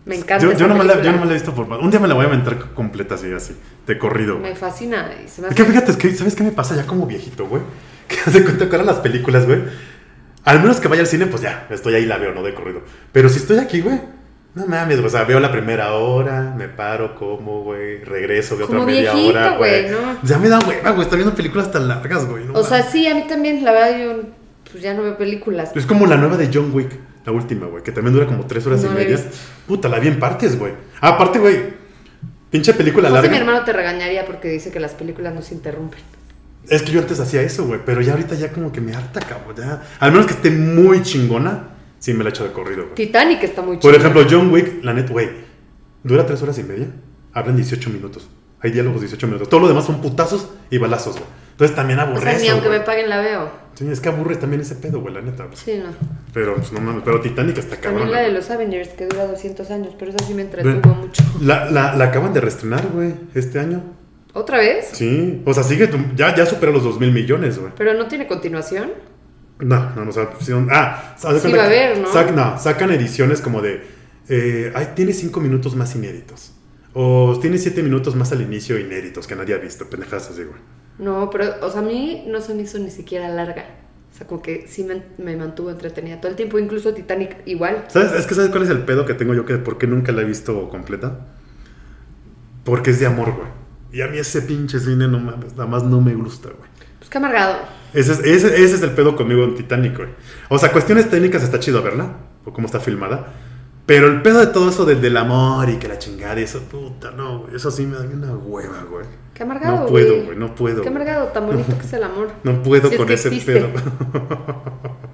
[0.05, 0.53] Me encanta.
[0.53, 1.71] Yo, no me la, yo no me la he visto por...
[1.71, 3.55] Un día me la voy a aventar completa así, así.
[3.85, 4.39] De corrido.
[4.39, 4.51] güey.
[4.51, 5.09] Me fascina.
[5.23, 7.47] Y se me Es que fíjate, es que, ¿sabes qué me pasa ya como viejito,
[7.47, 7.61] güey?
[8.07, 9.61] Que hace cuenta que ahora las películas, güey.
[10.43, 12.55] Al menos que vaya al cine, pues ya, estoy ahí y la veo, no de
[12.55, 12.81] corrido.
[13.11, 14.01] Pero si estoy aquí, güey,
[14.55, 18.81] no mames, o sea, veo la primera hora, me paro, como, güey, regreso, veo Como
[18.81, 19.89] otra media viejito, hora, güey.
[19.89, 19.97] ¿no?
[20.23, 22.45] Ya me da hueva, güey, estoy viendo películas tan largas, güey.
[22.45, 24.21] no O sea, sí, a mí también, la verdad, yo
[24.71, 25.71] pues ya no veo películas.
[25.75, 26.91] Es como la nueva de John Wick,
[27.25, 29.19] la última, güey, que también dura como tres horas No y media.
[29.67, 30.73] Puta, la vi en partes, güey.
[30.99, 31.73] Ah, aparte, güey,
[32.49, 33.29] pinche película larga.
[33.29, 35.99] mi hermano, te regañaría porque dice que las películas no se interrumpen.
[36.67, 39.19] Es que yo antes hacía eso, güey, pero ya ahorita ya como que me harta,
[39.21, 39.55] cabrón.
[39.57, 39.81] Ya.
[39.99, 41.69] Al menos que esté muy chingona,
[41.99, 42.95] sí me la echo de corrido, güey.
[42.95, 43.97] Titanic está muy Por chido.
[43.97, 45.29] ejemplo, John Wick, la neta, güey,
[46.03, 46.87] dura tres horas y media,
[47.33, 48.27] hablan 18 minutos.
[48.61, 49.47] Hay diálogos 18 minutos.
[49.49, 51.25] Todo lo demás son putazos y balazos, güey.
[51.51, 52.79] Entonces también O aburre sea, ni eso, aunque güey.
[52.79, 53.49] me paguen la veo.
[53.75, 55.45] Sí, es que aburre también ese pedo, güey, la neta.
[55.45, 55.55] güey.
[55.57, 55.91] Sí, no.
[56.33, 58.01] Pero, pues, no mames, pero Titanic está cabrón.
[58.01, 61.23] También la de los Avengers, que dura 200 años, pero esa sí me entretuvo mucho.
[61.41, 63.81] La, la, la acaban de reestrenar, güey, este año.
[64.33, 64.89] ¿Otra vez?
[64.91, 67.71] Sí, o sea, sigue, ya, ya superó los 2 mil millones, güey.
[67.77, 68.91] ¿Pero no tiene continuación?
[69.60, 70.30] No, no, no, o sea,
[70.72, 72.07] ah, Sí va a haber, ¿no?
[72.07, 73.84] sac- no, sacan ediciones como de,
[74.30, 76.53] eh, ay, tiene cinco minutos más inéditos.
[76.93, 80.60] O tiene siete minutos más al inicio inéditos que nadie ha visto, pendejadas así, güey.
[80.97, 83.66] No, pero, o sea, a mí no se me hizo ni siquiera larga.
[84.14, 87.86] O sea, como que sí me, me mantuvo entretenida todo el tiempo, incluso Titanic igual.
[87.89, 88.12] ¿Sabes?
[88.14, 90.22] Es que ¿sabes cuál es el pedo que tengo yo que por qué nunca la
[90.24, 91.28] he visto completa?
[92.64, 93.47] Porque es de amor, güey.
[93.91, 96.70] Y a mí ese pinche cine no mames, nada más no me gusta, güey.
[96.97, 97.57] Pues qué amargado.
[97.93, 100.09] Ese es, ese, ese es el pedo conmigo en Titanic, güey.
[100.49, 103.33] O sea, cuestiones técnicas está chido verla, o cómo está filmada.
[103.85, 106.59] Pero el pedo de todo eso del, del amor y que la chingada y eso,
[106.61, 107.55] puta, no, güey.
[107.55, 109.05] Eso sí me da una hueva, güey.
[109.33, 110.25] Qué amargado, No puedo, güey.
[110.25, 110.81] güey, no puedo.
[110.83, 112.29] Qué amargado, tan bonito que es el amor.
[112.43, 113.53] No puedo Si es con que ese existe.
[113.53, 113.69] pedo.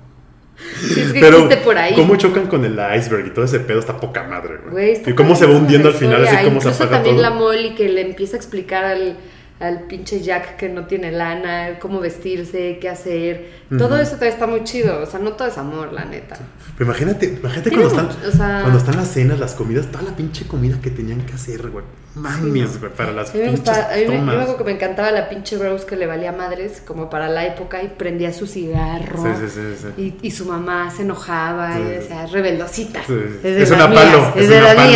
[0.80, 1.95] Si es que Pero, por ahí.
[1.95, 3.80] ¿cómo chocan con el iceberg y todo ese pedo?
[3.80, 4.71] Está poca madre, güey.
[4.71, 7.23] Güey, está y cómo se va hundiendo al final, así como se apaga también todo.
[7.23, 9.17] la Molly que le empieza a explicar al,
[9.60, 13.66] al pinche Jack que no tiene lana, cómo vestirse, qué hacer.
[13.78, 15.01] Todo eso todavía está muy chido.
[15.01, 16.38] O sea, no todo es amor, la neta.
[16.78, 20.16] Pero imagínate, imagínate cuando están, o sea- cuando están las cenas, las comidas, toda la
[20.16, 21.86] pinche comida que tenían que hacer, güey.
[22.16, 24.36] Mames, güey, para las pinches gustaba- a mí me- yo me tomas.
[24.36, 27.82] acuerdo que me encantaba la pinche Rose que le valía madres como para la época
[27.84, 29.22] y prendía su cigarro.
[29.24, 30.01] Sí, sí, sí, sí.
[30.22, 31.82] Y, y su mamá se enojaba Sí.
[31.82, 33.03] y decía, rebeldosita.
[33.06, 34.89] Sí, de Es una mías, palo, es es de una palo.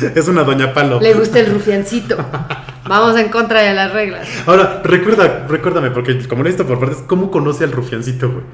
[0.16, 1.00] Es una doña palo.
[1.00, 2.16] Le gusta el rufiancito.
[2.88, 4.28] Vamos en contra de las reglas.
[4.46, 8.44] Ahora, recuerda, recuérdame, porque como visto por partes, ¿cómo conoce al rufiancito, güey?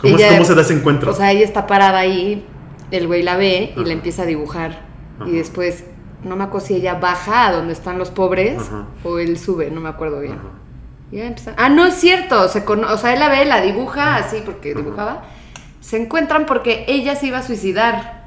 [0.00, 1.10] ¿Cómo, es- Ella- ¿Cómo se da ese encuentro?
[1.10, 2.46] O sea, ella está parada ahí,
[2.90, 3.82] el güey la ve y Ajá.
[3.88, 4.82] le empieza a dibujar.
[5.20, 5.28] Ajá.
[5.28, 5.84] Y después,
[6.24, 8.86] no me acuerdo si ella baja a donde están los pobres Ajá.
[9.04, 10.38] o él sube, no me acuerdo bien.
[11.10, 12.48] Ya empiezan- Ah, no es cierto.
[12.48, 15.24] Se cono- o sea, él la ve, la dibuja así porque dibujaba.
[15.80, 18.19] Se encuentran porque ella se iba a suicidar.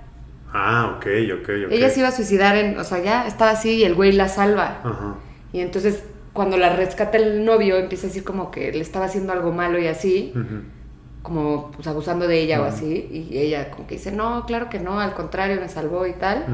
[0.53, 1.05] Ah, ok,
[1.41, 1.71] ok, ok.
[1.71, 4.27] Ella se iba a suicidar en, o sea, ya estaba así y el güey la
[4.29, 4.81] salva.
[4.83, 5.15] Ajá.
[5.51, 9.33] Y entonces cuando la rescata el novio empieza a decir como que le estaba haciendo
[9.33, 10.33] algo malo y así,
[11.21, 13.29] como pues abusando de ella o así.
[13.31, 16.45] Y ella como que dice, no, claro que no, al contrario, me salvó y tal.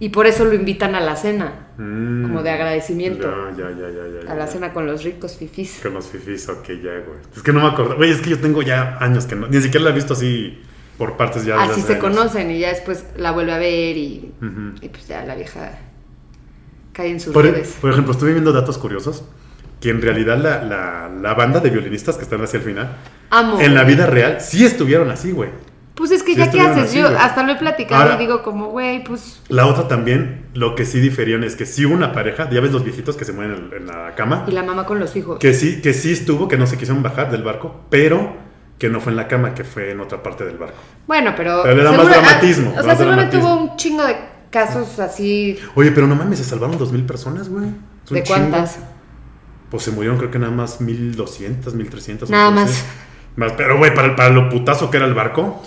[0.00, 2.22] Y por eso lo invitan a la cena, Mm.
[2.24, 3.28] como de agradecimiento.
[3.56, 4.32] Ya, ya, ya, ya, ya.
[4.32, 5.80] A la cena con los ricos fifís.
[5.82, 7.18] Con los fifis, ok, ya, güey.
[7.34, 7.96] Es que no me acuerdo.
[7.96, 9.46] Güey, es que yo tengo ya años que no.
[9.48, 10.60] Ni siquiera la he visto así
[10.98, 11.60] por partes ya.
[11.62, 12.04] Así se años.
[12.04, 14.76] conocen y ya después la vuelve a ver y, Ujú.
[14.80, 15.78] y pues ya la vieja
[16.92, 17.76] cae en sus Por, redes.
[17.80, 19.24] por ejemplo, estuve viendo datos curiosos
[19.80, 22.96] que en realidad la, la, la banda de violinistas que están hacia el final,
[23.30, 23.60] Amo.
[23.60, 25.50] en la vida real, sí estuvieron así, güey.
[25.94, 27.16] Pues es que Sí ya qué haces, así, yo güey.
[27.20, 30.84] hasta lo he platicado Ahora- y digo como, güey, pues La otra también, lo que
[30.86, 33.70] sí diferían es que sí hubo una pareja, ya ves los viejitos que se mueven
[33.72, 35.38] en, en la cama, y la mamá con los hijos.
[35.38, 38.36] que sí, que sí estuvo, que no se quisieron bajar del barco, pero
[38.78, 40.78] que no fue en la cama, que fue en otra parte del barco.
[41.06, 44.16] Bueno, pero Pero le da más dramatismo, ah, O sea, seguramente hubo un chingo de
[44.50, 47.66] casos así Oye, pero no mames, se salvaron dos mil personas, güey.
[48.10, 48.26] De chingo.
[48.26, 48.78] cuántas.
[49.70, 52.30] Pues se murieron creo que nada más 1200, 1300.
[52.30, 52.84] Nada más.
[53.36, 55.60] Más, pero güey, para, para lo putazo que era el barco,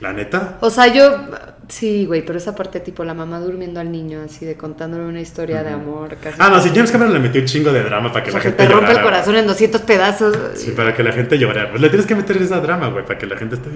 [0.00, 0.58] la neta.
[0.60, 1.28] O sea, yo
[1.68, 5.20] sí, güey, pero esa parte tipo la mamá durmiendo al niño así de contándole una
[5.20, 6.36] historia de amor casi.
[6.40, 8.38] Ah, no, si James Cameron le metió un chingo de drama para que o sea,
[8.38, 10.36] la que gente te rompe el corazón en 200 pedazos.
[10.54, 11.70] Sí, para que la gente llorara.
[11.70, 13.70] Pues le tienes que meter esa drama, güey, para que la gente esté.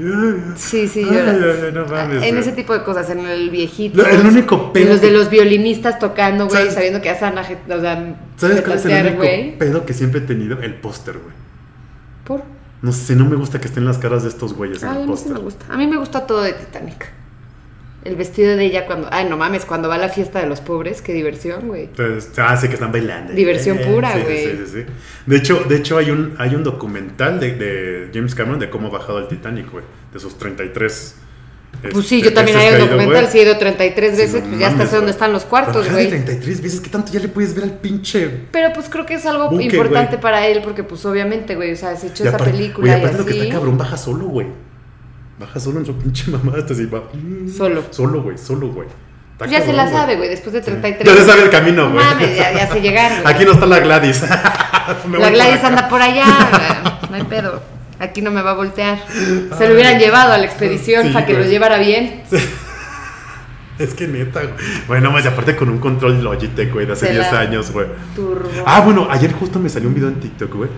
[0.57, 1.33] Sí, sí, llora.
[1.73, 2.41] no mames, en güey.
[2.41, 3.99] ese tipo de cosas, en el viejito.
[3.99, 6.75] Lo- el único En pedo los de que- los violinistas tocando, güey, ¿Sabes?
[6.75, 7.45] sabiendo que hacen, o
[7.81, 9.59] sea, ¿Sabes cuál es el único güey.
[9.59, 10.61] pedo que siempre he tenido?
[10.61, 11.35] El póster, güey.
[12.25, 12.43] ¿Por?
[12.83, 15.03] No sé, no me gusta que estén las caras de estos güeyes en el mí
[15.03, 15.33] sí póster.
[15.33, 15.67] me gusta.
[15.71, 17.07] A mí me gusta todo de Titanic.
[18.07, 19.09] El vestido de ella cuando.
[19.11, 21.85] Ay, no mames, cuando va a la fiesta de los pobres, qué diversión, güey.
[21.85, 23.33] Entonces, ah, sí que están bailando.
[23.33, 24.45] Diversión pura, sí, güey.
[24.45, 24.93] Sí, sí, sí.
[25.27, 28.89] De hecho, de hecho hay un hay un documental de, de James Cameron de cómo
[28.89, 29.85] ha bajado el Titanic, güey.
[30.13, 31.17] De sus 33.
[31.93, 33.27] Pues sí, este, yo también hay un documental, güey.
[33.33, 35.15] sí he ido 33 Sí, veces, no pues ya hasta mames, sé dónde güey.
[35.15, 36.09] están los cuartos, güey.
[36.09, 38.31] 33 veces, ¿qué tanto ya le puedes ver al pinche?
[38.51, 41.77] Pero pues creo que es algo Buque, importante para él, porque pues obviamente, güey, o
[41.77, 43.41] sea, se echó Y esa aparte- película aparte y lo que así.
[43.41, 44.47] está cabrón, baja solo, güey.
[45.39, 47.03] Baja solo en su pinche mamá, hasta así va.
[47.55, 47.83] Solo.
[47.91, 48.89] Solo, güey, solo, güey.
[49.39, 51.07] Pues ya se la sabe, güey, después de 33.
[51.15, 52.05] Ya se sabe el camino, No güey.
[52.05, 53.35] mames, ya, ya sé llegar, güey.
[53.35, 54.23] Aquí no está la Gladys.
[55.19, 56.25] La Gladys anda por allá,
[57.11, 57.61] no hay pedo.
[57.99, 58.99] Aquí no me va a voltear.
[59.59, 62.23] Se lo hubieran llevado a la expedición Sí, para que lo llevara bien.
[63.79, 64.55] Es que neta, güey.
[64.89, 67.71] Bueno, más y aparte con un control Logitech, güey, de hace Se 10 la- años,
[67.73, 67.87] güey.
[68.65, 70.71] Ah, bueno, ayer justo me salió un video en TikTok, güey,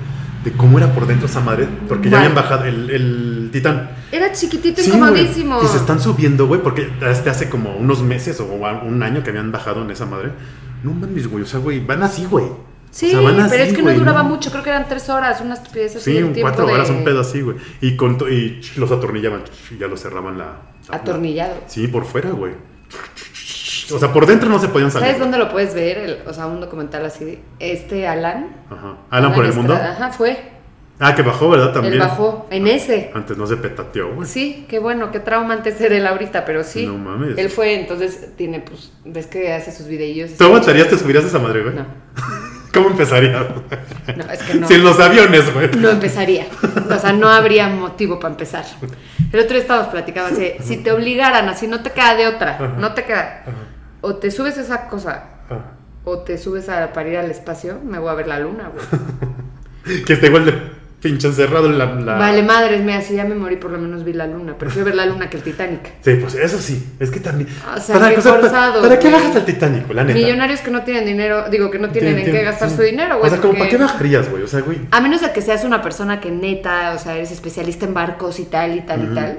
[0.44, 3.90] de cómo era por dentro esa madre, porque ya habían bajado el, el Titán.
[4.12, 5.60] Era chiquitito y Sí, comodísimo.
[5.62, 9.30] Y se están subiendo, güey, porque desde hace como unos meses o un año que
[9.30, 10.30] habían bajado en esa madre.
[10.82, 12.46] No mames, güey, o sea, güey, van así, güey.
[12.90, 15.08] Sí, O sea, van así, pero es que no duraba mucho, creo que eran tres
[15.10, 16.12] horas, una estupidez así.
[16.12, 17.56] Sí, el cuatro de- horas, un pedo así, güey.
[17.82, 19.42] Y, con to- y los atornillaban
[19.78, 20.44] ya los cerraban la...
[20.88, 21.54] la- Atornillado.
[21.66, 22.52] Sí, por fuera, güey.
[23.92, 25.06] O sea, por dentro no se podían salir.
[25.06, 25.98] ¿Sabes dónde lo puedes ver?
[25.98, 27.24] El- o sea, un documental así.
[27.24, 28.48] de- Este Alan.
[28.70, 28.96] Ajá.
[29.10, 29.74] Alan por el mundo.
[29.74, 30.36] Ajá, fue.
[31.00, 31.72] Ah, que bajó, ¿verdad?
[31.72, 31.94] También.
[31.94, 33.12] Él bajó en ese.
[33.14, 34.26] Antes no se petateó, güey.
[34.28, 36.86] Sí, qué bueno, qué trauma antes era él ahorita, pero sí.
[36.86, 37.38] No mames.
[37.38, 40.32] Él fue, entonces tiene, pues, ves que hace sus videillos.
[40.36, 41.74] ¿Tú aguantarías, te subirías a esa madre, güey?
[41.76, 41.86] No,
[42.74, 43.46] ¿Cómo empezarías?
[44.16, 44.66] no, es que no.
[44.68, 45.70] Si en los aviones, güey.
[45.76, 46.46] No empezaría.
[46.90, 48.64] O sea, no habría motivo para empezar.
[49.32, 52.58] El otro día estábamos platicando así, si te obligaran, así no te queda de otra,
[52.76, 53.44] no te queda.
[54.00, 55.72] O te subes a esa cosa, Ah.
[56.04, 58.84] o te subes a, para ir al espacio, me voy a ver la luna, güey.
[60.04, 60.52] Que esté igual de
[61.00, 61.86] pinche encerrado en la...
[61.94, 64.58] la- Vale, madres, mira, si ya me morí, por lo menos vi la luna.
[64.58, 65.80] Prefiero ver la luna que el Titanic.
[66.02, 66.94] Sí, pues eso sí.
[66.98, 67.48] Es que también...
[67.74, 69.96] O sea, qué o sea, forzado, ¿Para qué bajas al Titanic, güey?
[69.96, 70.18] La neta.
[70.18, 72.76] Millonarios que no tienen dinero, digo, que no tienen Tien- en qué gastar sí.
[72.76, 73.28] su dinero, güey.
[73.28, 74.42] O sea, como, ¿para qué bajarías, güey?
[74.42, 74.80] O sea, güey...
[74.90, 78.38] A menos de que seas una persona que neta, o sea, eres especialista en barcos
[78.40, 79.38] y tal y tal y tal.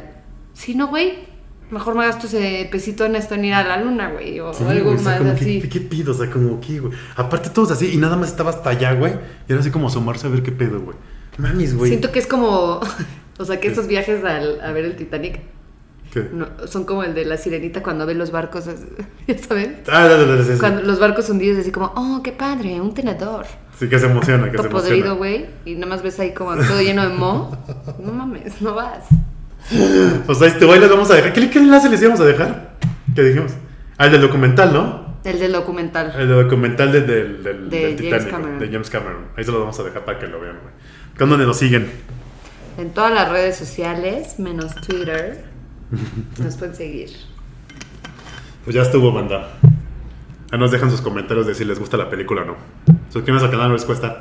[0.54, 1.29] Si no, güey,
[1.72, 4.40] Mejor me gasto ese pesito en esto en ir a la luna, güey.
[4.40, 5.62] O Sí, algo güey, o sea, más como así.
[5.62, 6.12] Que, ¿Qué pido?
[6.14, 6.94] O sea, como que, güey.
[7.16, 9.14] Aparte, todos así, y nada más estaba hasta allá, güey.
[9.48, 10.98] Y era así como asomarse a ver qué pedo, güey.
[11.38, 11.90] Mamis, güey.
[11.90, 12.80] Siento que es como.
[13.42, 15.40] O sea, que esos viajes al- a ver el Titanic
[16.12, 16.28] ¿Qué?
[16.34, 18.66] no, son como el de la sirenita cuando ve los barcos.
[19.28, 19.78] ¿Ya saben?
[19.88, 20.60] Ah, dale, dale, sí, sí.
[20.60, 23.46] Cuando los barcos hundidos, así como, oh, qué padre, un tenedor.
[23.80, 25.14] Sí, que se emociona, que se Todo podrido, emociona.
[25.18, 25.46] güey.
[25.64, 27.58] Y nada más ves ahí como todo lleno de mo.
[28.04, 29.06] No mames, no vas.
[30.26, 31.34] Pues ahí este güey les vamos a dejar.
[31.34, 32.76] ¿Qué, qué enlace les íbamos a dejar?
[33.16, 33.52] ¿Qué dijimos?
[33.98, 35.16] Ah, el del documental, ¿no?
[35.24, 36.14] El del documental.
[36.18, 38.56] El documental de- del, del, De del James Titanic, Cameron.
[38.58, 39.26] güey, de James Cameron.
[39.36, 40.74] Ahí se lo vamos a dejar para que lo vean, güey.
[41.18, 41.90] ¿Con dónde nos siguen?
[42.78, 45.44] En todas las redes sociales, menos Twitter,
[46.42, 47.10] nos pueden seguir.
[48.64, 49.50] Pues ya estuvo, banda.
[50.52, 52.56] Ahí nos dejan sus comentarios de si les gusta la película o no.
[53.12, 54.18] Suscríbanse al canal, no les cuesta.